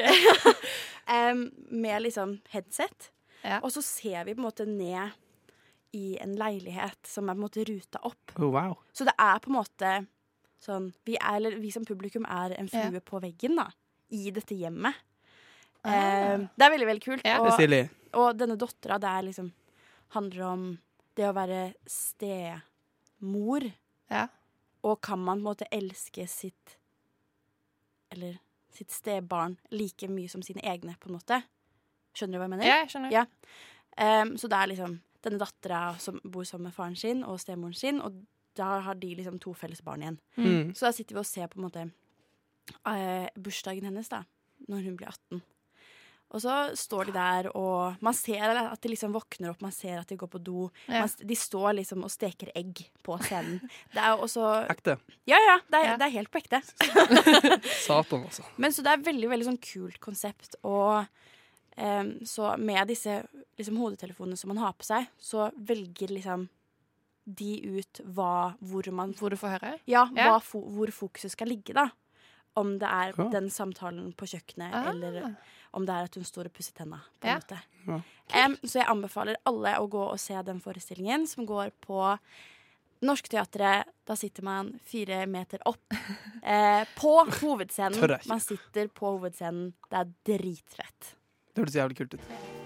med 1.72 2.04
liksom 2.04 2.36
headset. 2.52 3.08
Ja. 3.42 3.62
Og 3.64 3.72
så 3.72 3.82
ser 3.82 4.28
vi 4.28 4.36
på 4.36 4.44
en 4.44 4.48
måte 4.50 4.68
ned 4.68 5.16
i 5.94 6.18
en 6.22 6.36
leilighet 6.40 7.00
som 7.08 7.30
er 7.30 7.36
på 7.36 7.42
en 7.42 7.46
måte 7.46 7.64
ruta 7.70 8.02
opp. 8.08 8.36
Oh, 8.40 8.50
wow. 8.54 8.76
Så 8.94 9.06
det 9.08 9.14
er 9.22 9.40
på 9.44 9.52
en 9.52 9.58
måte 9.60 9.94
sånn 10.64 10.94
Vi, 11.04 11.18
er, 11.18 11.36
eller 11.36 11.58
vi 11.60 11.74
som 11.76 11.84
publikum 11.84 12.24
er 12.32 12.54
en 12.56 12.70
flue 12.72 13.02
på 13.04 13.20
veggen 13.20 13.58
da 13.60 13.68
i 14.14 14.30
dette 14.32 14.56
hjemmet. 14.56 14.96
Ah. 15.84 15.92
Em, 15.92 16.46
det 16.56 16.66
er 16.66 16.72
veldig, 16.72 16.88
veldig 16.88 17.04
kult. 17.04 17.26
Yeah. 17.26 17.44
Er 17.44 17.90
Og, 17.90 18.22
og 18.22 18.38
denne 18.40 18.56
dattera, 18.60 19.00
det 19.02 19.10
er 19.10 19.26
liksom 19.28 19.50
handler 20.16 20.46
om 20.48 20.66
det 21.18 21.26
å 21.28 21.34
være 21.36 21.62
stemor. 21.90 23.68
Yeah. 24.12 24.30
og 24.84 25.00
kan 25.02 25.18
man 25.20 25.40
på 25.40 25.42
en 25.42 25.46
måte 25.48 25.66
elske 25.72 26.26
sitt 26.28 26.76
Eller 28.12 28.36
sitt 28.76 28.92
stebarn 28.92 29.56
like 29.72 30.08
mye 30.12 30.30
som 30.30 30.44
sine 30.44 30.62
egne, 30.62 30.96
på 31.00 31.10
en 31.10 31.16
måte? 31.16 31.40
Skjønner 32.14 32.36
du 32.36 32.42
hva 32.42 32.46
jeg 32.46 32.52
mener? 32.52 32.68
Ja, 32.68 32.76
jeg 32.84 32.92
skjønner. 32.92 33.14
Ja. 33.14 33.24
Um, 33.98 34.36
så 34.38 34.50
det 34.52 34.60
er 34.60 34.70
liksom 34.70 35.00
denne 35.24 35.40
dattera 35.42 35.96
som 36.04 36.20
bor 36.24 36.46
sammen 36.48 36.70
med 36.70 36.76
faren 36.76 36.98
sin 37.00 37.24
og 37.24 37.40
stemoren 37.42 37.78
sin, 37.78 38.02
og 38.04 38.22
da 38.60 38.76
har 38.86 39.00
de 39.02 39.16
liksom 39.18 39.40
to 39.42 39.54
felles 39.58 39.82
barn 39.82 40.04
igjen. 40.04 40.20
Mm. 40.38 40.74
Så 40.78 40.86
da 40.86 40.92
sitter 40.94 41.16
vi 41.18 41.24
og 41.24 41.26
ser 41.30 41.48
på 41.50 41.58
en 41.60 41.66
måte 41.66 41.88
uh, 42.86 43.26
bursdagen 43.40 43.88
hennes, 43.90 44.12
da, 44.12 44.24
når 44.70 44.86
hun 44.90 45.00
blir 45.00 45.10
18. 45.10 45.42
Og 46.34 46.42
så 46.42 46.54
står 46.74 47.12
de 47.12 47.14
der, 47.14 47.48
og 47.54 48.00
man 48.02 48.16
ser 48.18 48.58
at 48.58 48.82
de 48.82 48.90
liksom 48.90 49.12
våkner 49.14 49.52
opp, 49.52 49.60
man 49.62 49.74
ser 49.76 50.00
at 50.00 50.10
de 50.10 50.16
går 50.18 50.32
på 50.34 50.40
do. 50.42 50.64
Ja. 50.90 51.04
Man, 51.04 51.12
de 51.30 51.36
står 51.38 51.76
liksom 51.78 52.02
og 52.08 52.10
steker 52.10 52.50
egg 52.58 52.82
på 53.06 53.20
scenen. 53.22 53.60
Det 53.94 54.02
er 54.02 54.16
jo 54.16 54.24
også 54.26 54.48
Ekte. 54.74 54.96
Ja, 55.30 55.38
ja, 55.38 55.60
det 55.70 55.78
er, 55.78 55.86
Ja. 55.92 55.98
det 56.02 56.08
er 56.08 56.16
helt 56.16 56.32
på 56.34 56.42
ekte. 56.42 56.62
Satan, 57.86 58.26
altså. 58.26 58.48
Men 58.58 58.74
så 58.74 58.82
det 58.82 58.96
er 58.96 59.06
veldig, 59.06 59.30
veldig 59.30 59.48
sånn 59.52 59.62
kult 59.62 60.00
konsept. 60.02 60.58
Og 60.66 61.06
så 62.26 62.58
med 62.58 62.88
disse 62.88 63.24
liksom, 63.58 63.78
hodetelefonene 63.82 64.38
som 64.38 64.50
man 64.54 64.58
har 64.62 64.74
på 64.74 64.84
seg, 64.86 65.08
så 65.20 65.48
velger 65.58 66.08
liksom 66.14 66.48
de 67.26 67.62
ut 67.80 68.02
hva, 68.14 68.54
hvor 68.60 68.90
man 68.92 69.14
Hvor 69.16 69.30
du 69.32 69.38
får 69.40 69.54
høre? 69.60 69.80
Ja, 69.88 70.06
hva 70.12 70.40
fo 70.44 70.60
hvor 70.62 70.92
fokuset 70.92 71.32
skal 71.32 71.48
ligge, 71.48 71.74
da. 71.74 71.88
Om 72.56 72.76
det 72.80 72.88
er 72.90 73.14
Ja. 73.18 73.30
den 73.30 73.50
samtalen 73.50 74.14
på 74.14 74.26
kjøkkenet, 74.28 74.74
Ah. 74.74 74.90
eller 74.92 75.36
om 75.74 75.86
det 75.86 75.96
er 75.96 76.04
at 76.04 76.16
hun 76.16 76.24
står 76.24 76.46
og 76.46 76.54
pusser 76.54 76.74
tenna. 76.74 77.00
På 77.20 77.26
en 77.28 77.30
Ja. 77.32 77.40
måte. 77.40 77.62
Ja. 77.88 78.46
Um, 78.46 78.56
så 78.58 78.74
jeg 78.80 78.86
anbefaler 78.88 79.36
alle 79.46 79.74
å 79.80 79.90
gå 79.90 80.12
og 80.12 80.20
se 80.20 80.34
den 80.44 80.60
forestillingen, 80.60 81.26
som 81.28 81.46
går 81.48 81.72
på 81.82 82.20
Norsk 83.02 83.28
Teatret. 83.30 83.86
Da 84.06 84.16
sitter 84.16 84.44
man 84.44 84.80
fire 84.86 85.26
meter 85.26 85.60
opp 85.66 85.92
eh, 86.44 86.86
på 86.96 87.26
hovedscenen. 87.42 88.20
Man 88.28 88.40
sitter 88.40 88.88
på 88.88 89.18
hovedscenen. 89.18 89.74
Det 89.90 89.98
er 89.98 90.14
dritfett. 90.38 91.16
Det 91.54 91.62
hørtes 91.62 91.76
jævlig 91.76 91.98
kult 91.98 92.14
ut. 92.14 92.63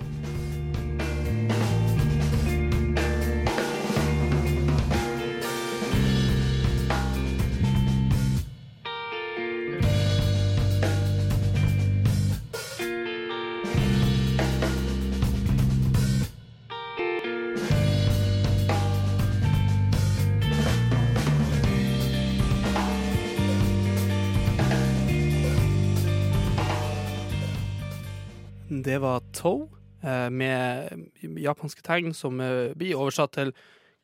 Det 28.88 29.02
var 29.02 29.20
Toe 29.34 29.68
eh, 30.04 30.30
med 30.30 30.90
japanske 31.20 31.82
tegn 31.84 32.14
som 32.16 32.40
eh, 32.40 32.72
blir 32.72 32.96
oversatt 32.96 33.34
til 33.36 33.50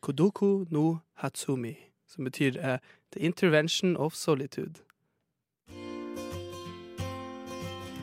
Kodoku 0.03 0.65
no 0.75 0.97
Hatsumi, 1.23 1.71
som 2.03 2.27
betyr 2.27 2.57
eh, 2.59 2.81
The 3.15 3.23
Intervention 3.23 3.95
of 3.95 4.11
Solitude. 4.13 4.83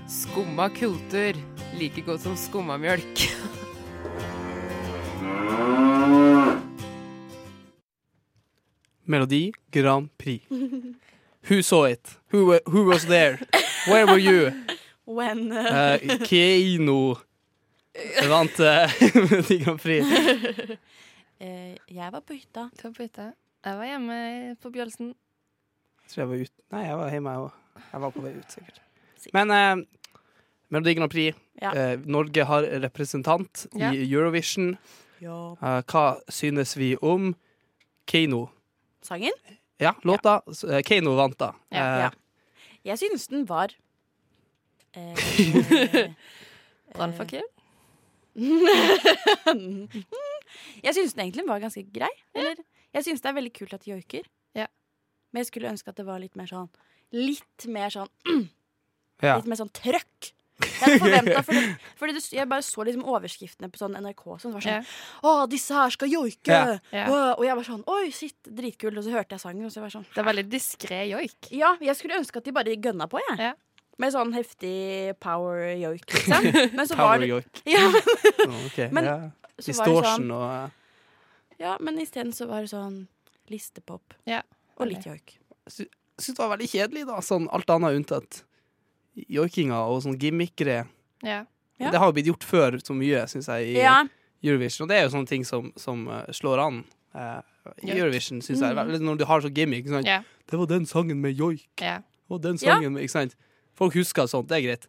Skumma 0.09 0.71
kultur. 0.73 1.37
Like 1.77 2.01
godt 2.01 2.25
som 2.25 2.37
skumma 2.37 2.79
mjølk. 2.81 3.29
Melodi 9.05 9.53
Grand 9.71 10.09
Prix. 10.19 10.41
Who 11.51 11.63
saw 11.63 11.85
it? 11.85 12.17
Who, 12.33 12.59
who 12.67 12.85
was 12.85 13.05
there? 13.05 13.39
Where 13.87 14.07
were 14.07 14.19
you? 14.19 14.53
When 15.11 15.51
uh, 15.53 15.99
Keino 16.29 17.17
vant 18.31 18.61
eh, 18.63 18.93
Melodi 19.19 19.57
Grand 19.65 19.81
Prix. 19.83 20.07
Uh, 21.41 21.75
Jeg 21.99 22.13
var 22.15 22.21
på 22.23 22.37
hytta. 22.39 22.69
Du 22.79 22.85
var 22.89 22.95
på 22.95 23.03
hytta. 23.07 23.31
Jeg 23.67 23.77
var 23.81 23.89
hjemme 23.91 24.19
på 24.63 24.71
Bjølsen. 24.73 25.15
tror 26.09 26.23
jeg 26.23 26.29
var 26.31 26.45
ut. 26.47 26.55
Nei, 26.75 26.85
jeg 26.87 26.97
var 27.01 27.11
hjemme, 27.15 27.35
jeg 27.35 27.45
òg. 27.49 27.83
Jeg 27.91 28.01
var 28.05 28.15
på 28.15 28.23
vei 28.25 28.33
ut, 28.39 28.55
sikkert. 28.55 28.81
Men 29.37 29.51
uh, 29.53 29.83
Melodi 30.73 30.95
Grand 30.99 31.13
Prix. 31.13 31.37
Ja. 31.61 31.75
Uh, 31.75 32.07
Norge 32.09 32.47
har 32.49 32.67
representant 32.87 33.67
Ja. 33.77 33.91
i 33.93 34.07
Eurovision. 34.07 34.77
Ja. 35.21 35.37
Eh, 35.61 35.83
hva 35.93 36.05
synes 36.33 36.71
vi 36.81 36.95
om 37.05 37.35
Keiino? 38.09 38.47
Sangen? 39.05 39.35
Ja, 39.81 39.91
låta. 40.09 40.39
Eh, 40.49 40.81
Keiino 40.87 41.13
vant, 41.19 41.37
da. 41.37 41.51
Ja, 41.69 41.83
Eh, 41.85 42.01
ja. 42.07 42.11
Jeg 42.89 42.99
synes 43.03 43.27
den 43.29 43.45
var 43.49 43.75
eh, 44.95 46.11
Brannfakkel. 46.95 47.47
jeg 50.85 50.95
synes 50.95 51.13
den 51.15 51.25
egentlig 51.25 51.47
var 51.49 51.63
ganske 51.63 51.83
grei. 51.93 52.11
Eller? 52.35 52.57
Jeg 52.95 53.07
synes 53.07 53.23
det 53.23 53.29
er 53.31 53.39
veldig 53.39 53.55
kult 53.55 53.75
at 53.77 53.85
de 53.85 53.91
joiker. 53.95 54.25
Ja. 54.57 54.67
Men 55.31 55.39
jeg 55.45 55.51
skulle 55.53 55.71
ønske 55.71 55.91
at 55.93 55.99
det 56.01 56.07
var 56.09 56.19
litt 56.23 56.37
mer 56.39 56.49
sånn 56.51 56.71
Litt 57.11 57.67
mer 57.67 57.91
sånn 57.91 58.11
ja. 59.27 59.37
Litt 59.37 59.49
mer 59.51 59.59
sånn 59.59 59.73
trøkk. 59.75 60.35
Jeg 60.61 61.01
forventa, 61.01 61.41
fordi, 61.45 61.63
fordi 61.99 62.13
det, 62.17 62.23
jeg 62.37 62.49
bare 62.51 62.65
så 62.65 62.85
liksom 62.85 63.07
overskriftene 63.09 63.71
på 63.73 63.81
sånn 63.81 63.97
NRK 63.97 64.25
som 64.43 64.53
var 64.53 64.61
sånn 64.65 64.77
Ja. 64.77 64.83
Å, 65.25 65.47
disse 65.51 65.73
her 65.77 65.91
skal 65.95 66.13
joike! 66.13 66.53
Ja. 66.53 66.77
Ja. 66.93 67.07
Og 67.33 67.45
jeg 67.47 67.57
var 67.57 67.65
sånn 67.67 67.85
Oi, 67.91 68.11
shit, 68.15 68.37
dritkult. 68.45 68.99
Og 69.01 69.05
så 69.07 69.15
hørte 69.15 69.35
jeg 69.37 69.43
sangen, 69.43 69.65
og 69.67 69.73
så 69.73 69.81
var 69.83 69.89
jeg 69.91 69.97
sånn 69.99 70.09
Det 70.13 70.21
er 70.23 70.29
veldig 70.31 70.47
diskré 70.53 71.01
joik. 71.11 71.51
Ja, 71.57 71.71
jeg 71.83 71.97
skulle 71.99 72.21
ønske 72.21 72.43
at 72.43 72.47
de 72.49 72.55
bare 72.57 72.77
gønna 72.77 73.09
på, 73.11 73.23
jeg. 73.31 73.55
Ja. 74.01 74.05
Med 74.07 74.15
sånn 74.15 74.33
heftig 74.33 74.75
power 75.21 75.75
yoik, 75.77 76.07
liksom. 76.09 76.47
Men 76.79 76.89
så 76.89 76.97
var 76.97 77.05
Power 77.05 77.21
det 77.21 77.29
York. 77.29 77.63
ja, 77.69 77.83
Men 78.97 79.05
ja. 79.05 79.17
så 79.21 79.27
var 79.29 79.31
det 79.31 79.67
Distortion 79.67 80.15
sånn, 80.25 80.31
og 80.33 80.47
eh, 80.55 80.77
ja, 81.61 81.75
men 81.85 81.99
isteden 82.01 82.33
så 82.33 82.47
var 82.49 82.63
det 82.65 82.71
sånn 82.73 83.03
listepop 83.53 84.15
Ja. 84.25 84.39
og 84.81 84.89
litt 84.89 85.05
joik. 85.05 85.35
Jeg 85.69 85.91
synes 86.17 86.37
det 86.39 86.41
var 86.41 86.55
veldig 86.55 86.69
kjedelig, 86.73 87.03
da. 87.11 87.19
Sånn 87.21 87.51
alt 87.53 87.69
annet 87.75 87.99
unntatt 87.99 88.39
joikinga 89.29 89.83
og 89.91 90.01
sånn 90.07 90.17
gimmickere. 90.21 90.87
Ja. 91.21 91.43
Ja. 91.81 91.91
Det 91.93 92.01
har 92.01 92.09
jo 92.09 92.17
blitt 92.17 92.31
gjort 92.31 92.45
før 92.49 92.79
så 92.81 92.97
mye, 92.97 93.27
syns 93.29 93.49
jeg, 93.53 93.75
i 93.75 93.77
Ja, 93.83 93.99
Eurovision. 94.41 94.87
Og 94.87 94.91
det 94.93 94.97
er 94.97 95.05
jo 95.05 95.13
sånne 95.13 95.29
ting 95.29 95.45
som, 95.45 95.69
som 95.81 96.07
eh, 96.09 96.33
slår 96.37 96.65
an. 96.65 96.81
Uh, 97.13 97.41
I 97.85 97.93
Eurovision, 97.99 98.41
syns 98.45 98.63
jeg. 98.63 98.73
Eller 98.73 99.01
Når 99.05 99.21
du 99.21 99.25
har 99.29 99.45
sånn 99.45 99.53
gimmick. 99.57 99.85
Ikke 99.85 99.99
sant? 99.99 100.09
Ja. 100.09 100.23
Det 100.49 100.61
var 100.61 100.69
den 100.71 100.89
sangen 100.89 101.21
med 101.21 101.37
joik. 101.37 101.69
Yeah. 101.81 102.05
Og 102.31 102.41
den 102.45 102.57
sangen 102.61 102.79
sangen 102.81 102.97
med 102.97 103.05
Ikke 103.05 103.17
sant? 103.19 103.37
Folk 103.81 103.95
husker 103.97 104.29
sånt, 104.29 104.49
det 104.51 104.59
er 104.61 104.67
greit. 104.69 104.87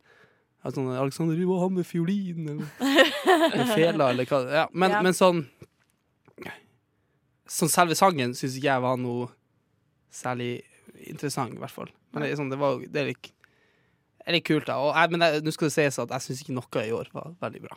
Sånn, 0.67 0.91
Alexander 0.93 1.34
Riva, 1.39 1.56
han 1.63 1.73
med 1.73 1.88
fiolin, 1.89 2.43
eller, 2.51 3.08
eller 3.47 3.69
fela, 3.77 4.10
eller 4.12 4.27
hva 4.30 4.41
ja, 4.51 4.65
men, 4.77 4.91
Ja. 4.93 4.99
men 5.01 5.15
sånn 5.17 5.45
Sånn 7.51 7.67
selve 7.71 7.97
sangen 7.99 8.32
syns 8.38 8.54
ikke 8.56 8.69
jeg 8.69 8.84
var 8.84 8.99
noe 9.01 9.25
særlig 10.15 10.62
interessant, 11.10 11.56
i 11.56 11.60
hvert 11.60 11.73
fall. 11.73 11.89
Men 12.15 12.23
det 12.23 12.36
sånn, 12.39 12.51
det 12.51 12.60
var, 12.62 12.77
det 12.80 13.01
er 13.01 13.10
litt, 13.10 13.27
det 14.21 14.30
er 14.30 14.38
litt 14.38 14.45
kult, 14.47 14.67
da. 14.69 14.77
Og 14.80 14.93
jeg, 14.95 15.12
men 15.12 15.25
jeg- 15.25 15.43
nå 15.43 15.51
skal 15.51 15.67
det 15.67 15.73
sies 15.75 15.99
at 15.99 16.13
jeg 16.15 16.23
syns 16.27 16.43
ikke 16.45 16.56
noe 16.56 16.86
i 16.86 16.93
år 16.95 17.10
var 17.12 17.34
veldig 17.41 17.62
bra. 17.65 17.75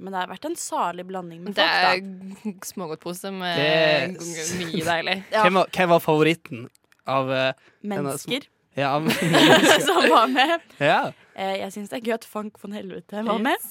men 0.00 0.12
det 0.12 0.18
har 0.20 0.28
vært 0.30 0.44
en 0.46 0.54
salig 0.60 1.04
blanding 1.08 1.40
med 1.42 1.54
Det 1.56 1.64
folk, 1.64 2.02
da. 2.04 2.50
er 2.50 2.66
smågodtpose 2.68 3.32
med 3.32 4.18
Det- 4.18 4.58
mye 4.60 4.84
deilig. 4.84 5.16
Ja. 5.32 5.42
Hvem, 5.42 5.54
var, 5.54 5.66
hvem 5.72 5.88
var 5.88 6.00
favoritten 6.04 6.68
av 7.06 7.30
uh, 7.32 7.52
Mennesker 7.82 8.44
Ja, 8.76 8.98
men, 8.98 9.10
som 9.86 10.02
var 10.10 10.26
med. 10.28 10.60
ja, 10.78 11.12
Eh, 11.38 11.60
jeg 11.60 11.70
syns 11.70 11.90
det 11.92 12.00
er 12.00 12.02
gøy 12.02 12.14
at 12.16 12.24
Fank 12.26 12.56
von 12.58 12.72
Helvete 12.74 13.20
var 13.22 13.38
med. 13.38 13.62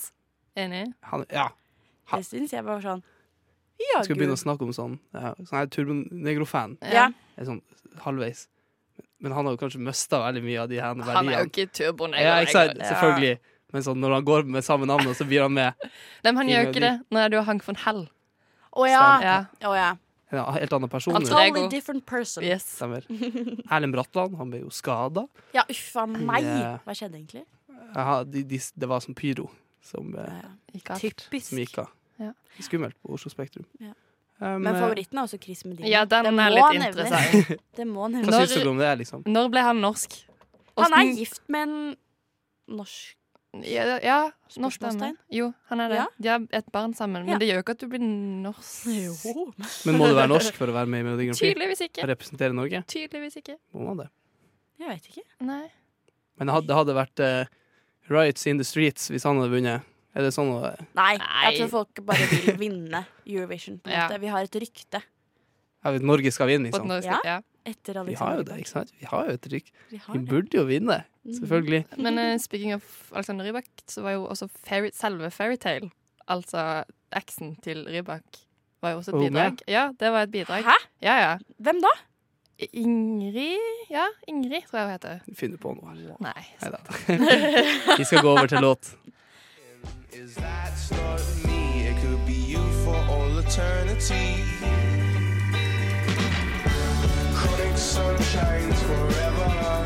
Enig. 0.56 0.86
han, 1.04 1.26
ja. 1.30 1.50
Ha. 2.08 2.18
Det 2.18 2.26
syns 2.26 2.54
jeg 2.56 2.64
var 2.64 2.80
sånn 2.80 3.02
Ja, 3.78 4.00
Skal 4.06 4.16
vi 4.16 4.22
begynne 4.22 4.38
å 4.38 4.40
snakke 4.40 4.64
om 4.64 4.72
sånn. 4.72 4.94
Ja, 5.14 5.34
sånn 5.36 5.58
her 5.60 5.68
Turbonegro-fan. 5.68 6.78
Ja. 6.88 7.10
er 7.36 7.46
sånn 7.50 7.60
halvveis. 8.06 8.46
Men 9.20 9.36
han 9.36 9.46
har 9.46 9.58
jo 9.58 9.60
kanskje 9.60 9.82
mista 9.84 10.22
veldig 10.24 10.44
mye 10.46 10.62
av 10.64 10.72
de 10.72 10.80
her 10.80 10.96
Han 10.96 11.02
er 11.04 11.12
jo 11.12 11.18
verdiene. 11.20 11.52
ikke 11.52 11.68
turbonegro. 11.76 12.24
Ja, 12.24 12.40
ikke 12.46 12.56
sant? 12.56 12.80
Ja. 12.80 12.88
Selvfølgelig. 12.94 13.38
Men 13.76 13.84
sånn, 13.84 14.00
når 14.00 14.16
han 14.16 14.26
går 14.32 14.48
med 14.56 14.64
samme 14.64 14.88
navn, 14.88 15.12
så 15.18 15.28
blir 15.28 15.44
han 15.44 15.54
med. 15.54 15.76
Nei, 16.24 16.32
men 16.32 16.38
han 16.40 16.48
gjør 16.54 16.64
jo 16.64 16.70
ikke 16.72 16.86
det 16.88 16.94
når 17.12 17.30
du 17.34 17.38
har 17.42 17.48
Hank 17.52 17.68
von 17.68 17.80
Hell. 17.84 18.04
Å 18.78 18.88
ja. 18.88 19.06
Ja. 19.26 19.38
Å 19.68 19.76
ja. 19.76 19.90
En 20.32 20.54
helt 20.58 20.74
annen 20.76 20.90
person. 20.92 21.16
Altså, 21.16 21.34
men- 21.34 21.38
Totally 21.38 21.62
Lego. 21.62 21.70
different 21.72 22.06
person. 22.06 22.44
Yes. 22.44 22.66
Stemmer. 22.76 23.06
Erlend 23.72 23.94
Bratland, 23.96 24.36
han 24.38 24.50
ble 24.52 24.60
jo 24.66 24.70
skada. 24.70 25.28
Ja, 25.56 25.64
uff 25.70 25.96
a 25.96 26.06
meg. 26.06 26.44
Hva 26.84 26.96
skjedde 26.98 27.16
egentlig? 27.22 27.46
De, 28.34 28.44
de, 28.44 28.60
det 28.76 28.90
var 28.90 29.00
som 29.00 29.16
pyro 29.16 29.50
som, 29.82 30.10
ja, 30.18 30.42
Ja. 30.74 30.98
Typisk. 31.00 31.48
som 31.50 31.58
gikk 31.62 31.78
av. 31.80 31.88
Ja. 32.20 32.34
Skummelt 32.60 32.98
på 33.02 33.14
Oslo 33.16 33.30
Spektrum. 33.32 33.66
Ja. 33.80 33.94
Um, 34.40 34.62
Men 34.62 34.76
eh, 34.76 34.82
favoritten 34.82 35.18
er 35.18 35.24
også 35.24 35.40
Chris 35.42 35.64
Medina. 35.66 35.88
Ja, 35.90 36.04
den 36.06 36.28
Det 36.36 36.44
er 36.44 36.52
litt 36.54 36.76
interessant. 36.84 37.62
Det 37.78 37.88
må 37.88 38.10
nevnes. 38.12 38.28
Hva 38.30 38.44
syns 38.46 38.64
du 38.64 38.70
om 38.70 38.78
det, 38.78 38.92
liksom? 39.00 39.24
Når 39.26 39.48
ble 39.54 39.64
han 39.66 39.80
norsk? 39.82 40.14
Han 40.78 40.94
er 40.94 41.14
gift 41.18 41.42
med 41.50 41.70
en 41.70 41.96
norsk 42.78 43.16
Ja, 43.66 43.98
ja 44.04 44.18
norsk 44.62 44.82
dame. 44.82 45.14
Jo, 45.34 45.52
han 45.70 45.82
er 45.84 45.90
det. 45.90 45.98
Ja. 46.00 46.06
De 46.20 46.30
har 46.30 46.46
et 46.60 46.72
barn 46.72 46.94
sammen, 46.98 47.26
men 47.26 47.34
Ja. 47.36 47.38
det 47.42 47.48
gjør 47.50 47.60
jo 47.60 47.64
ikke 47.66 47.76
at 47.76 47.80
du 47.80 47.88
blir 47.88 48.04
norsk. 48.04 48.86
Jo. 48.88 49.48
Men 49.86 49.98
må 49.98 50.08
du 50.08 50.16
være 50.16 50.32
norsk 50.32 50.54
for 50.54 50.68
å 50.68 50.76
være 50.76 50.88
med 50.88 51.02
i 51.02 51.08
Melodi 51.08 51.26
Grand 51.30 51.40
Prix? 51.40 51.54
Tydeligvis 51.54 51.82
ikke. 51.90 52.08
Representere 52.08 52.54
Norge? 52.54 52.84
Tydeligvis 52.88 53.38
ikke. 53.42 53.58
Må 53.74 53.90
man 53.90 53.98
det? 54.06 54.10
Jeg 54.80 54.90
vet 54.90 55.10
ikke. 55.12 55.26
Nei. 55.42 55.66
Men 56.38 56.48
det 56.48 56.54
hadde, 56.54 56.68
det 56.70 56.76
hadde 56.78 56.96
vært 56.98 57.20
uh, 57.26 57.46
riots 58.14 58.46
in 58.48 58.58
the 58.62 58.68
streets 58.68 59.10
hvis 59.10 59.26
han 59.28 59.40
hadde 59.42 59.52
vunnet. 59.54 59.94
Er 60.18 60.26
det 60.26 60.34
sånn 60.34 60.50
å 60.50 60.62
Nei, 60.98 61.18
Nei. 61.18 61.52
jeg 61.52 61.60
tror 61.62 61.70
folk 61.76 62.02
bare 62.06 62.26
vil 62.32 62.58
vinne 62.58 63.06
Eurovision. 63.26 63.78
På 63.84 63.92
Ja. 63.94 64.08
måte. 64.08 64.20
Vi 64.22 64.28
har 64.34 64.42
et 64.48 64.58
rykte 64.64 65.04
ja, 65.84 65.92
Norge 66.04 66.32
skal 66.34 66.50
vinne, 66.50 66.72
liksom? 66.72 66.88
norsk, 66.90 67.06
Ja. 67.06 67.20
ja. 67.24 67.42
etter 67.66 68.04
Vi 68.06 68.16
har 68.18 68.38
jo 68.38 68.44
det, 68.44 68.58
ikke 68.64 68.72
sant? 68.74 68.92
Vi 69.00 69.06
har 69.06 69.28
jo 69.28 69.34
et 69.38 69.48
rykk. 69.52 69.72
Vi 69.92 70.00
Vi 70.14 70.20
burde 70.20 70.58
jo 70.58 70.66
vinne, 70.66 71.04
selvfølgelig. 71.36 71.86
Men 71.98 72.18
uh, 72.20 72.40
speaking 72.40 72.74
of 72.74 73.12
Alexander 73.16 73.46
Rybak, 73.50 73.66
så 73.88 74.02
var 74.02 74.12
jo 74.12 74.26
også 74.26 74.48
fairy, 74.68 74.90
selve 74.94 75.32
Fairytale, 75.32 75.90
altså 76.28 76.84
eksen 77.16 77.56
til 77.64 77.88
Rybak, 77.90 78.24
var 78.82 78.92
jo 78.92 78.98
også 78.98 79.16
et 79.16 79.30
bidrag. 79.30 79.58
Ja, 79.68 79.90
det 80.00 80.12
var 80.12 80.24
et 80.24 80.32
bidrag. 80.32 80.64
Hæ? 80.64 80.78
Ja, 81.02 81.30
ja. 81.30 81.38
Hvem 81.58 81.82
da? 81.82 81.94
Ingrid 82.74 83.58
Ja, 83.90 84.06
Ingrid 84.28 84.62
tror 84.70 84.80
jeg 84.80 84.86
hun 84.88 84.92
heter. 84.92 85.20
Finner 85.36 85.58
på 85.58 85.74
noe. 85.74 85.94
Nei. 86.20 86.46
da. 86.62 86.78
Vi 88.00 88.04
skal 88.04 88.22
gå 88.22 88.32
over 88.32 88.46
til 88.46 88.58
låt. 88.58 88.96
Is 90.14 90.36
that 90.36 90.74
not 90.92 91.22
me? 91.46 91.90
It 91.90 91.96
could 92.02 92.26
be 92.26 92.34
you 92.54 92.64
for 92.84 92.96
all 92.96 93.38
eternity. 93.40 94.44
Chronic 97.38 97.78
sun 97.78 98.18
shines 98.18 98.84
forever. 98.84 99.77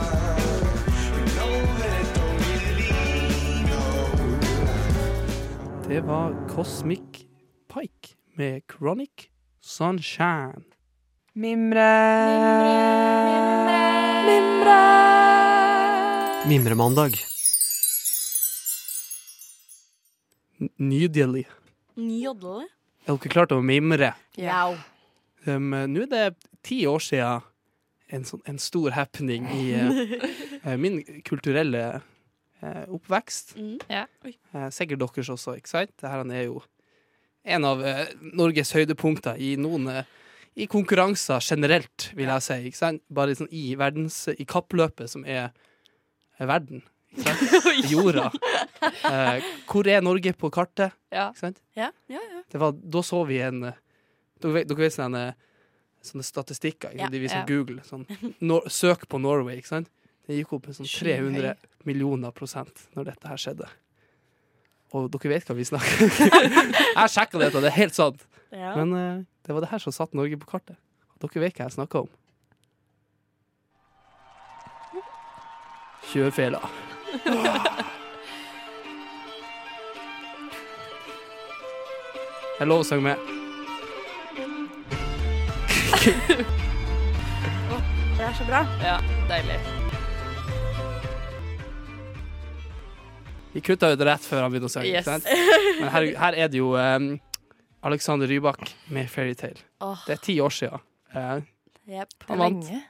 Det 5.92 6.02
var 6.02 6.48
Cosmic 6.48 7.02
Pike 7.74 8.16
med 8.34 8.62
Chronic 8.72 9.10
Sunshine. 9.62 10.64
Mimre 11.34 11.92
Mimre 14.26 14.78
Mimremandag. 16.48 17.12
N- 20.62 20.70
Nydelig. 20.78 21.48
Nydelig? 21.96 22.68
Er 23.06 23.18
dere 23.18 23.34
klare 23.34 23.52
til 23.52 23.60
å 23.60 23.66
mimre? 23.66 24.14
Ja. 24.40 24.70
Um, 25.44 25.74
Nå 25.92 26.06
er 26.06 26.12
det 26.16 26.24
ti 26.64 26.86
år 26.88 27.04
siden 27.04 27.44
en, 28.08 28.24
sånn, 28.24 28.46
en 28.48 28.64
stor 28.64 28.96
happening 28.96 29.52
i 29.60 29.68
eh, 30.64 30.78
min 30.80 31.02
kulturelle 31.28 32.00
oppvekst. 32.94 33.56
Mm. 33.58 33.78
Ja. 33.90 34.06
Eh, 34.26 34.70
sikkert 34.74 35.02
deres 35.04 35.32
også, 35.34 35.56
ikke 35.58 35.72
sant? 35.72 35.94
Dette 35.98 36.36
er 36.38 36.46
jo 36.46 36.62
en 37.44 37.66
av 37.66 37.82
eh, 37.86 38.08
Norges 38.38 38.74
høydepunkter 38.76 39.40
i 39.42 39.56
noen 39.60 39.88
eh, 39.90 40.10
i 40.60 40.68
konkurranser 40.70 41.40
generelt, 41.44 42.10
vil 42.18 42.28
jeg 42.28 42.46
si. 42.46 42.58
Ikke 42.70 42.80
sant? 42.82 43.04
Bare 43.14 43.36
sånn 43.38 43.52
i 43.56 43.72
verdens 43.80 44.26
I 44.34 44.46
kappløpet 44.50 45.12
som 45.12 45.24
er, 45.26 45.54
er 46.38 46.50
verden. 46.50 46.84
Ikke 47.16 47.36
sant? 47.36 47.70
Jorda. 47.92 48.28
Eh, 48.82 49.48
hvor 49.70 49.88
er 49.88 50.04
Norge 50.04 50.34
på 50.38 50.52
kartet? 50.54 50.98
Ja. 51.14 51.30
Ikke 51.32 51.48
sant? 51.48 51.64
Ja, 51.78 51.92
ja, 52.12 52.20
ja. 52.20 52.44
Det 52.52 52.60
var, 52.62 52.76
da 52.76 53.06
så 53.06 53.24
vi 53.30 53.40
en 53.44 53.72
eh, 53.72 53.80
Dere 54.42 54.64
dere 54.66 54.82
vet 54.82 54.96
sånne, 54.96 55.20
sånne 56.02 56.24
statistikker 56.26 56.96
ikke 56.96 57.06
sant? 57.06 57.14
De 57.14 57.20
viser 57.22 57.44
ja. 57.44 57.46
Google. 57.46 57.84
Sånn, 57.86 58.08
no, 58.42 58.64
søk 58.74 59.06
på 59.06 59.20
Norway, 59.22 59.60
ikke 59.62 59.70
sant? 59.70 59.92
Det 60.28 60.38
gikk 60.38 60.54
opp 60.58 60.68
med 60.70 60.78
sånn 60.78 60.90
300 60.90 61.56
millioner 61.88 62.34
prosent 62.36 62.86
når 62.96 63.10
dette 63.12 63.32
her 63.32 63.42
skjedde. 63.42 63.68
Og 64.92 65.08
dere 65.14 65.32
vet 65.32 65.48
hva 65.48 65.56
vi 65.56 65.66
snakker 65.66 66.02
Jeg 67.00 67.12
sjekka 67.14 67.40
dette, 67.40 67.62
det 67.64 67.70
er 67.72 67.78
helt 67.78 67.96
sant. 67.96 68.26
ja. 68.52 68.74
Men 68.78 68.92
uh, 68.94 69.24
det 69.48 69.56
var 69.56 69.64
det 69.64 69.72
her 69.72 69.82
som 69.82 69.96
satte 69.96 70.18
Norge 70.20 70.38
på 70.38 70.50
kartet. 70.52 70.78
Og 71.16 71.24
dere 71.26 71.46
vet 71.48 71.58
hva 71.58 71.70
jeg 71.70 71.78
snakker 71.80 72.06
om. 72.06 72.12
Kjørfela. 76.12 76.60
Jeg 82.60 82.68
lover 82.70 82.84
å 82.84 82.86
synge 82.86 83.02
med. 83.02 83.18
Det 88.18 88.28
er 88.28 88.34
så 88.38 88.46
bra. 88.46 88.66
ja. 88.86 88.98
Deilig. 89.30 89.81
Vi 93.54 93.62
kutta 93.62 93.90
ut 93.92 94.00
rett 94.08 94.24
før 94.24 94.46
han 94.46 94.52
begynte 94.54 94.70
å 94.70 94.72
synge. 94.72 94.92
Yes. 94.94 95.08
Men 95.82 95.90
her, 95.92 96.06
her 96.22 96.38
er 96.46 96.52
det 96.52 96.60
jo 96.62 96.72
um, 96.80 97.10
Alexander 97.84 98.28
Rybak 98.32 98.76
med 98.94 99.10
'Fairytale'. 99.12 99.60
Åh, 99.82 100.04
Det 100.08 100.14
er 100.16 100.22
ti 100.24 100.38
år 100.42 100.50
siden. 100.56 100.80
Uh, 101.16 101.42
jep. 101.90 102.14
Han 102.30 102.38
vant. 102.40 102.64
Lenge. 102.70 102.84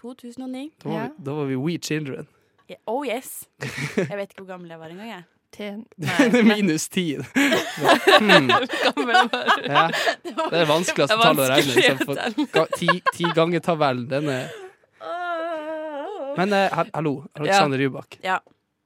2009. 0.00 0.70
da, 0.82 0.88
var 0.88 0.94
Ja. 0.96 1.08
vi, 1.08 1.24
da 1.24 1.32
var 1.32 1.44
vi 1.50 1.56
We 1.56 1.78
Children. 1.82 2.26
Yeah. 2.70 2.80
Oh 2.86 3.06
yes. 3.06 3.44
Jeg 3.96 4.16
vet 4.16 4.30
ikke 4.32 4.44
hvor 4.44 4.52
gammel 4.54 4.70
jeg 4.70 4.78
var 4.78 4.88
engang. 4.92 5.08
jeg. 5.08 5.24
Ten. 5.54 5.84
Minus 6.46 6.88
ti. 6.88 7.16
Hmm. 8.14 8.48
Gammel 8.48 9.14
var 9.14 9.28
du. 9.28 9.68
Ja. 9.68 9.88
Det 10.50 10.60
er 10.60 10.66
vanskeligste 10.70 11.14
er 11.14 11.22
tallet 11.22 11.44
å 11.44 11.50
regne. 11.50 11.74
liksom, 11.74 12.66
ti, 12.78 12.88
ti 13.14 13.24
ganger 13.34 13.60
tabellen, 13.60 14.06
den 14.10 14.28
er 14.28 14.48
Men 16.36 16.52
eh, 16.52 16.72
hallo, 16.94 17.24
Alexander 17.38 17.78
Rybak. 17.78 18.18
Ja. 18.22 18.40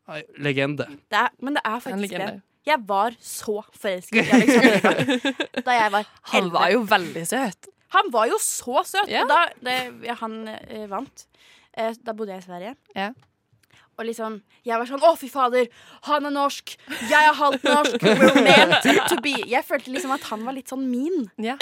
Ai, 0.08 0.22
Legende. 0.40 0.86
Det 1.12 1.18
er, 1.20 1.32
men 1.44 1.58
det 1.58 1.62
er 1.68 1.80
faktisk 1.84 2.14
det. 2.16 2.28
Jeg 2.68 2.82
var 2.88 3.14
så 3.24 3.62
forelsket 3.80 4.18
i 4.18 4.30
Alexander 4.36 5.36
da 5.66 5.76
jeg 5.78 5.92
var 5.94 6.08
Han 6.34 6.50
var 6.52 6.72
jo 6.74 6.82
veldig 6.90 7.22
søt. 7.28 7.68
Han 7.94 8.10
var 8.12 8.26
jo 8.28 8.36
så 8.44 8.82
søt! 8.84 9.08
Ja. 9.08 9.22
Og 9.24 9.30
da 9.30 9.38
det, 9.64 9.76
ja, 10.04 10.16
han 10.20 10.34
eh, 10.52 10.84
vant, 10.90 11.24
eh, 11.76 11.94
da 12.04 12.12
bodde 12.12 12.34
jeg 12.34 12.42
i 12.42 12.46
Sverige. 12.48 12.74
Ja. 12.96 13.10
Og 13.98 14.04
liksom, 14.06 14.36
jeg 14.68 14.78
var 14.78 14.86
sånn 14.86 15.02
Å, 15.02 15.14
fy 15.18 15.30
fader! 15.32 15.70
Han 16.06 16.28
er 16.28 16.34
norsk! 16.34 16.74
Jeg 17.08 17.18
er 17.30 17.38
halvt 17.38 17.64
norsk! 17.66 18.04
We're 18.04 18.42
meant 18.44 18.84
to 19.08 19.16
be. 19.24 19.32
Jeg 19.48 19.64
følte 19.66 19.94
liksom 19.94 20.12
at 20.14 20.28
han 20.28 20.44
var 20.46 20.54
litt 20.58 20.68
sånn 20.70 20.84
min. 20.90 21.24
Ja. 21.42 21.56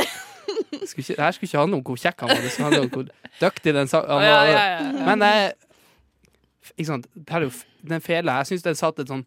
Skulle 0.87 1.05
ikke, 1.07 1.17
her 1.23 1.33
skulle 1.35 1.49
ikke 1.49 1.63
handle 1.63 1.79
om 1.81 1.87
hvor 1.87 1.99
kjekk 2.03 2.21
han 2.27 2.31
var, 2.35 2.43
det 2.45 2.51
skulle 2.53 2.69
handle 2.69 2.83
om 2.87 2.91
hvor 2.93 3.07
dyktig 3.41 3.73
den 3.79 3.89
sa 3.91 4.03
han 4.07 4.27
Ja, 4.27 4.35
var. 4.35 4.51
ja, 4.51 4.59
ja, 4.59 4.67
ja. 4.83 5.07
Men 5.09 5.25
eh, 5.27 5.47
ikke 6.75 6.87
sant, 6.89 7.07
jo 7.47 7.51
den 7.87 8.01
fela 8.05 8.39
Jeg 8.43 8.47
syns 8.51 8.63
den 8.67 8.75
satte 8.79 9.03
et 9.05 9.09
sånn 9.13 9.25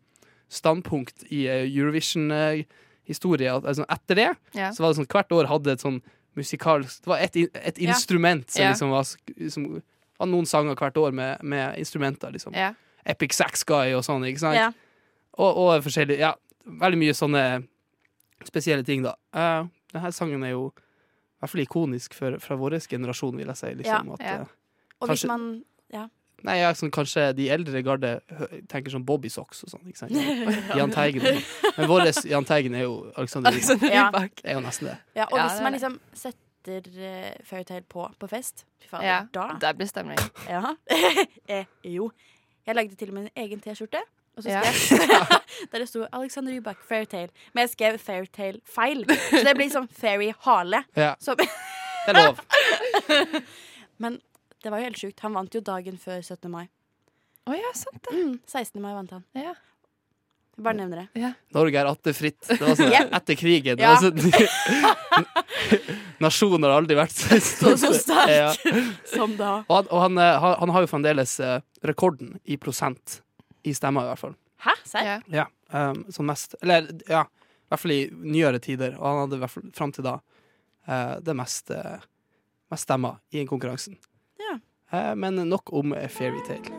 standpunkt 0.50 1.28
i 1.32 1.46
eh, 1.48 1.68
Eurovision-historie. 1.70 3.52
altså, 3.52 3.86
etter 3.90 4.16
det 4.16 4.36
Ja. 4.56 4.72
så 4.72 4.82
var 4.84 4.90
det 4.94 4.98
sånn 5.00 5.08
hvert 5.08 5.32
år 5.32 5.48
hadde 5.48 5.72
et 5.72 5.82
sånn 5.82 6.02
musikalsk 6.36 7.04
Det 7.04 7.08
var 7.10 7.20
et, 7.20 7.36
et 7.36 7.78
instrument 7.80 8.50
som 8.50 8.66
liksom 8.70 8.90
var 8.92 9.04
som, 9.50 9.82
hadde 10.20 10.32
noen 10.32 10.46
sanger 10.46 10.76
hvert 10.76 10.98
år 10.98 11.12
med, 11.12 11.44
med 11.44 11.78
instrumenter, 11.78 12.32
liksom. 12.32 12.54
Epic 13.06 13.34
Sax 13.34 13.64
Guy 13.64 13.94
og 13.96 14.04
sånn, 14.04 14.26
ikke 14.28 14.40
sant? 14.40 14.56
Ja. 14.56 14.72
Og, 15.38 15.58
og 15.58 15.84
forskjellige 15.84 16.20
Ja, 16.20 16.34
veldig 16.66 17.00
mye 17.00 17.16
sånne 17.18 17.44
spesielle 18.46 18.84
ting, 18.84 19.04
da. 19.04 19.16
Uh, 19.36 19.68
denne 19.94 20.12
sangen 20.16 20.44
er 20.44 20.52
jo 20.54 20.70
i 20.70 21.42
hvert 21.42 21.52
fall 21.54 21.64
ikonisk 21.64 22.14
for, 22.18 22.36
fra 22.44 22.56
vår 22.60 22.80
generasjon, 22.92 23.38
vil 23.40 23.48
jeg 23.48 23.58
si. 23.58 23.74
Liksom, 23.80 24.08
Ja, 24.12 24.14
at, 24.14 24.26
ja. 24.26 24.40
Og 25.00 25.08
Og 25.08 25.14
hvis 25.14 25.26
man 25.26 25.64
Nei, 26.48 26.56
ja, 26.62 26.70
sånn, 26.78 26.92
kanskje 26.94 27.26
de 27.36 27.50
eldre 27.52 27.82
garde 27.84 28.12
tenker 28.72 28.94
sånn 28.94 29.04
Bobby 29.08 29.30
Socks 29.34 29.64
og 29.66 29.74
sånn. 29.74 29.82
ikke 29.90 30.00
sant? 30.06 30.14
Jahn 30.80 30.92
Teigen. 30.94 31.26
sånn. 31.26 31.74
Men 31.78 31.90
vår 31.92 32.06
Jahn 32.32 32.46
Teigen 32.48 32.76
er 32.80 32.86
jo 32.86 32.94
Alexander 33.20 33.52
Rybak. 33.56 33.84
Ja. 33.92 34.10
Er 34.44 34.60
jo 34.60 34.62
nesten 34.64 34.92
det. 34.92 34.98
Ja, 35.20 35.26
og 35.32 35.40
hvis 35.42 35.60
man 35.66 35.76
liksom 35.76 35.98
setter 36.14 36.88
uh, 37.00 37.32
Fairytale 37.48 37.84
på 37.90 38.06
på 38.20 38.28
fest 38.30 38.66
Fy 38.84 38.88
fader, 38.92 39.06
Ja. 39.08 39.20
da 39.34 39.48
Det 39.60 39.74
blir 39.80 39.88
stemning. 39.90 40.20
Ja. 40.48 40.76
eh, 41.50 41.66
jo. 41.84 42.12
Jeg 42.68 42.76
lagde 42.76 42.96
til 42.96 43.10
og 43.10 43.14
med 43.20 43.30
en 43.30 43.44
egen 43.46 43.60
T-skjorte. 43.64 44.02
Og 44.38 44.44
så 44.46 44.54
skrev 44.54 45.10
jeg 45.10 45.40
Der 45.72 45.80
det 45.84 45.88
sto 45.90 46.06
Alexander 46.14 46.54
Rybak 46.54 46.84
Fairytale. 46.88 47.30
Men 47.54 47.66
jeg 47.66 47.70
skrev 47.74 47.98
Fairytale 48.00 48.60
feil. 48.64 49.04
Så 49.10 49.42
det 49.44 49.56
blir 49.58 49.72
sånn 49.74 49.90
Fairy 49.92 50.30
Hale. 50.46 50.84
Ja, 50.96 51.16
Som, 51.20 51.36
det 51.42 52.14
er 52.14 52.20
lov. 52.30 52.40
men 53.98 54.20
det 54.64 54.72
var 54.74 54.82
jo 54.82 54.90
helt 54.90 55.00
sjukt. 55.00 55.20
Han 55.24 55.34
vant 55.38 55.56
jo 55.56 55.62
dagen 55.62 55.98
før 56.02 56.20
17. 56.22 56.50
mai. 56.52 56.68
Å 57.50 57.56
ja, 57.58 57.72
sant 57.78 58.02
det. 58.10 58.14
Mm, 58.16 58.38
16. 58.46 58.82
mai 58.84 58.94
vant 58.98 59.12
han. 59.18 59.24
Ja. 59.38 59.54
Jeg 60.60 60.64
Bare 60.66 60.76
nevner 60.76 61.06
det. 61.16 61.30
Norge 61.56 61.80
er 61.80 61.88
atter 61.88 62.12
fritt. 62.14 62.42
Det 62.50 62.58
var 62.60 62.76
sånn, 62.76 62.90
yeah. 62.92 63.06
Etter 63.16 63.38
krigen. 63.40 63.80
Ja. 63.80 63.94
sånn, 64.02 64.20
Nasjonen 66.20 66.66
har 66.68 66.74
aldri 66.82 66.98
vært 67.00 67.16
så, 67.16 67.38
Så, 67.46 67.72
så 67.80 67.94
sterk 67.96 68.34
Ja. 68.34 68.50
som 69.08 69.38
da. 69.40 69.54
Og, 69.70 69.74
han, 69.78 69.88
og 69.88 70.02
han, 70.04 70.20
han, 70.20 70.42
har- 70.44 70.58
han 70.60 70.74
har 70.76 70.84
jo 70.86 70.90
fremdeles 70.92 71.38
eh, 71.40 71.62
rekorden 71.88 72.36
i 72.44 72.58
prosent 72.60 73.22
i 73.64 73.72
stemmer, 73.76 74.04
i 74.08 74.12
hvert 74.12 74.24
fall. 74.26 74.36
Hæ? 74.66 74.76
Serr? 74.88 75.08
Ja. 75.08 75.18
Ja, 75.32 75.46
um, 75.72 76.04
som 76.12 76.28
mest 76.28 76.56
Eller 76.62 76.90
ja, 77.08 77.24
i 77.24 77.72
hvert 77.72 77.84
fall 77.86 77.96
i 77.96 78.02
nyere 78.12 78.60
tider. 78.64 78.98
Og 79.00 79.06
han 79.08 79.22
hadde 79.24 79.40
i 79.40 79.44
hvert 79.46 79.56
fall 79.56 79.72
fram 79.80 79.96
til 79.96 80.04
da 80.08 80.18
uh, 80.20 81.16
det 81.24 81.36
mest, 81.40 81.72
uh, 81.72 82.04
mest 82.72 82.84
stemmer 82.88 83.22
i 83.32 83.46
konkurransen. 83.48 83.96
Ja. 84.40 84.60
Eh, 85.00 85.16
men 85.16 85.36
nok 85.50 85.74
om 85.74 85.94
eh, 85.94 86.08
fairytale. 86.08 86.76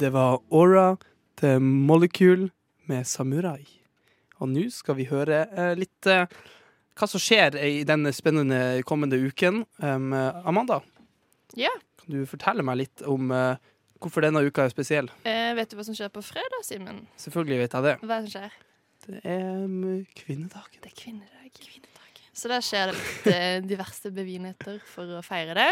Det 0.00 0.08
var 0.10 0.38
Aura 0.50 0.96
til 1.36 1.60
Molecule 1.60 2.48
med 2.88 3.04
Samurai. 3.04 3.66
Og 4.40 4.48
nå 4.48 4.62
skal 4.72 4.96
vi 4.96 5.04
høre 5.10 5.42
eh, 5.52 5.74
litt 5.76 6.08
hva 7.00 7.08
som 7.08 7.22
skjer 7.22 7.56
i 7.64 7.82
denne 7.88 8.12
spennende 8.14 8.82
kommende 8.88 9.16
uken. 9.20 9.62
Um, 9.82 10.12
Amanda, 10.44 10.80
Ja. 11.58 11.72
kan 12.00 12.14
du 12.14 12.26
fortelle 12.28 12.62
meg 12.66 12.82
litt 12.82 13.02
om 13.08 13.30
uh, 13.32 13.56
hvorfor 14.00 14.24
denne 14.24 14.42
uka 14.46 14.64
er 14.66 14.72
spesiell? 14.72 15.08
Eh, 15.24 15.52
vet 15.58 15.70
du 15.72 15.78
hva 15.78 15.84
som 15.88 15.96
skjer 15.96 16.12
på 16.12 16.22
fredag, 16.24 16.62
Simen? 16.66 17.06
Selvfølgelig 17.20 17.62
vet 17.64 17.78
jeg 17.78 17.86
det. 17.88 17.94
Hva 18.04 18.18
er 18.18 18.20
det 18.20 18.30
som 18.30 18.34
skjer? 18.36 18.58
Det 19.06 19.20
er 19.24 19.46
um, 19.64 20.06
kvinnedagen. 20.16 20.80
Det 20.84 20.92
er 20.92 20.98
kvinnedag. 20.98 21.36
Så 22.40 22.48
der 22.48 22.62
skjer 22.64 22.92
det 22.92 22.98
litt 23.00 23.26
eh, 23.34 23.56
diverse 23.68 24.10
begivenheter 24.14 24.78
for 24.88 25.18
å 25.18 25.22
feire 25.24 25.56
det. 25.58 25.70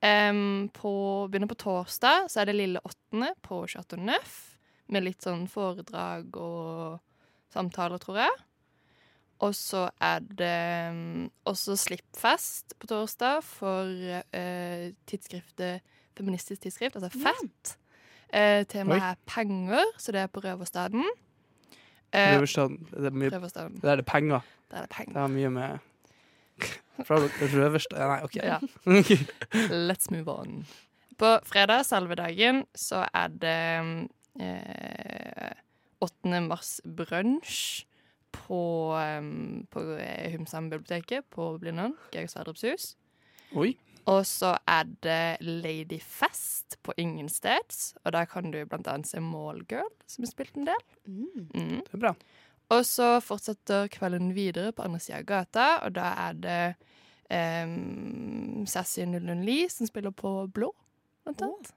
Um, 0.00 0.70
på, 0.72 0.92
begynner 1.28 1.50
på 1.50 1.58
torsdag, 1.60 2.28
så 2.32 2.40
er 2.40 2.48
det 2.48 2.54
lille 2.56 2.80
åttende 2.86 3.34
på 3.44 3.58
Chateau 3.68 4.00
Neuf. 4.00 4.38
Med 4.90 5.04
litt 5.04 5.22
sånn 5.26 5.44
foredrag 5.50 6.32
og 6.40 7.00
samtaler, 7.52 8.00
tror 8.02 8.22
jeg. 8.22 8.38
Og 9.40 9.54
så 9.56 9.86
er 10.04 10.20
det 10.36 10.94
mm, 10.94 11.30
også 11.48 11.76
slippfest 11.80 12.74
på 12.78 12.90
torsdag 12.90 13.40
for 13.44 13.88
eh, 14.36 14.90
tidsskriftet 15.08 15.80
Feministisk 16.20 16.60
tidsskrift, 16.60 16.96
altså 16.98 17.08
FETT. 17.08 17.76
Eh, 18.34 18.58
Oi. 18.58 18.64
Temaet 18.68 19.02
er 19.02 19.14
penger, 19.26 19.84
så 19.96 20.12
det 20.12 20.20
er 20.20 20.26
på 20.26 20.42
Røverstaden. 20.44 21.06
Eh, 22.12 22.34
Røverstaden. 22.34 22.76
Det 22.90 23.06
er 23.06 23.16
mye 23.16 23.30
Røverstaden. 23.32 23.78
Der 23.80 23.90
er 23.92 23.96
det 23.96 24.06
penger. 24.06 24.40
Der 24.70 24.76
er 24.76 24.80
det 24.80 24.90
penger. 24.90 25.12
Det 25.12 25.20
har 25.20 25.28
mye 25.28 25.50
med 25.50 25.78
Fra 27.06 27.16
Røverstad 27.54 28.04
Nei, 28.04 28.20
OK. 28.24 28.36
Ja. 28.36 28.58
Let's 29.88 30.10
move 30.10 30.28
on. 30.28 30.66
På 31.18 31.38
fredag, 31.46 31.86
salvedagen, 31.86 32.64
så 32.74 33.06
er 33.14 33.28
det 33.28 33.56
eh, 34.40 35.52
8. 36.00 36.40
mars 36.40 36.80
brunsj 36.84 37.86
på, 38.32 38.94
um, 39.18 39.66
på 39.70 39.82
eh, 39.98 40.32
Humsam-biblioteket 40.32 41.28
på 41.30 41.52
Blindern. 41.58 41.94
Georg 42.12 42.30
Sverdrups 42.30 42.64
hus. 42.66 42.90
Oi. 43.56 43.74
Og 44.10 44.26
så 44.26 44.54
er 44.68 44.88
det 45.04 45.36
Ladyfest 45.40 46.78
på 46.82 46.94
Ingensteds, 46.96 47.94
og 48.04 48.12
der 48.12 48.24
kan 48.24 48.50
du 48.50 48.64
blant 48.64 48.88
annet 48.88 49.08
se 49.08 49.20
Mallgirl, 49.20 49.90
som 50.06 50.24
har 50.24 50.30
spilt 50.30 50.56
en 50.56 50.70
del. 50.70 50.86
Mm. 51.06 51.48
Mm. 51.54 51.80
Det 51.84 51.98
er 51.98 52.04
bra. 52.06 52.14
Og 52.70 52.86
så 52.86 53.18
fortsetter 53.20 53.90
kvelden 53.90 54.34
videre 54.34 54.72
på 54.72 54.82
andre 54.82 55.00
sida 55.02 55.18
av 55.18 55.26
gata, 55.26 55.66
og 55.84 55.94
da 55.98 56.12
er 56.28 56.38
det 56.46 56.62
um, 57.66 58.66
Sassy 58.66 59.04
009 59.04 59.66
som 59.68 59.90
spiller 59.90 60.14
på 60.14 60.46
Blå, 60.54 60.72
blant 61.24 61.42
annet. 61.42 61.74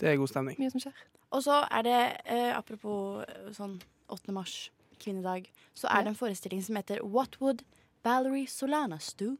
Det 0.00 0.10
er 0.10 0.16
god 0.16 0.28
stemning. 0.28 0.58
Mye 0.58 0.70
som 0.72 0.82
skjer. 0.82 1.02
Og 1.32 1.42
så 1.44 1.62
er 1.70 1.82
det, 1.86 1.98
eh, 2.26 2.50
apropos 2.56 3.22
eh, 3.22 3.52
sånn 3.56 3.78
8. 4.12 4.32
mars, 4.34 4.72
kvinnedag, 5.02 5.48
så 5.74 5.90
er 5.90 6.04
det 6.04 6.12
en 6.12 6.18
forestilling 6.18 6.62
som 6.64 6.78
heter 6.78 7.02
What 7.02 7.40
Would 7.42 7.64
Valerie 8.04 8.46
Solanas 8.50 9.12
Do? 9.18 9.34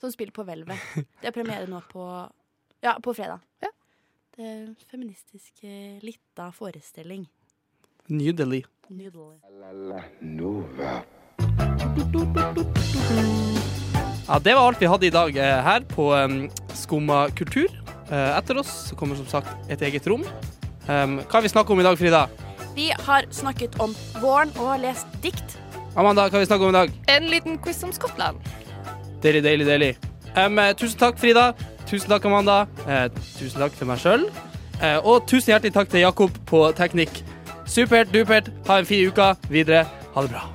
Som 0.00 0.12
spiller 0.12 0.34
på 0.34 0.44
Hvelvet. 0.44 0.80
Det 1.20 1.30
er 1.30 1.34
premiere 1.36 1.70
nå 1.70 1.80
på, 1.90 2.04
ja, 2.84 2.98
på 3.02 3.14
fredag. 3.16 3.40
Ja. 3.62 3.70
Det 4.34 4.42
er 4.44 4.54
en 4.64 4.76
feministisk 4.90 5.62
eh, 5.62 6.00
lita 6.02 6.48
forestilling. 6.52 7.28
Nydelig. 8.10 8.64
Nydelig. 8.90 9.38
La 9.60 9.70
la 9.72 10.00
Nova. 10.20 10.96
Ja, 14.26 14.38
Det 14.38 14.54
var 14.54 14.66
alt 14.66 14.82
vi 14.82 14.90
hadde 14.90 15.06
i 15.06 15.14
dag 15.14 15.36
eh, 15.38 15.60
her 15.68 15.86
på 15.88 16.10
um, 16.18 16.40
Skumma 16.74 17.28
kultur. 17.38 17.70
Eh, 18.10 18.32
etter 18.34 18.58
oss 18.58 18.72
så 18.90 18.98
kommer 18.98 19.16
som 19.16 19.30
sagt 19.30 19.70
et 19.70 19.86
eget 19.86 20.10
rom. 20.10 20.26
Hva 20.84 21.30
har 21.30 21.40
vi 21.40 21.48
snakket 21.48 21.72
om 21.72 21.80
i 21.80 21.86
dag, 21.86 21.96
Frida? 21.96 22.26
Vi 22.74 22.92
har 23.06 23.26
snakket 23.30 23.78
om 23.80 23.94
våren 24.22 24.50
og 24.58 24.80
lest 24.82 25.06
dikt. 25.22 25.58
Amanda, 25.96 26.26
hva 26.26 26.38
har 26.38 26.42
vi 26.42 26.48
snakket 26.48 26.66
om 26.66 26.74
i 26.74 26.78
dag? 26.78 26.96
En 27.08 27.28
liten 27.30 27.58
quiz 27.62 27.82
om 27.86 27.92
Skottland. 27.94 28.40
Deilig, 29.22 29.44
deilig, 29.44 29.66
deilig. 29.66 29.92
Um, 30.34 30.58
eh, 30.58 30.72
tusen 30.74 30.98
takk, 30.98 31.18
Frida. 31.18 31.52
Tusen 31.86 32.10
takk, 32.10 32.26
Amanda. 32.26 32.64
Uh, 32.88 33.06
tusen 33.38 33.62
takk 33.62 33.78
til 33.78 33.90
meg 33.90 34.02
sjøl. 34.02 34.26
Uh, 34.82 34.98
og 35.06 35.28
tusen 35.30 35.54
hjertelig 35.54 35.76
takk 35.76 35.94
til 35.94 36.02
Jakob 36.02 36.42
på 36.50 36.66
teknikk. 36.76 37.22
Supert, 37.66 38.10
dupert. 38.12 38.50
Ha 38.66 38.82
en 38.82 38.90
fin 38.90 39.06
uke 39.06 39.34
videre. 39.48 39.86
Ha 40.16 40.26
det 40.26 40.34
bra. 40.34 40.53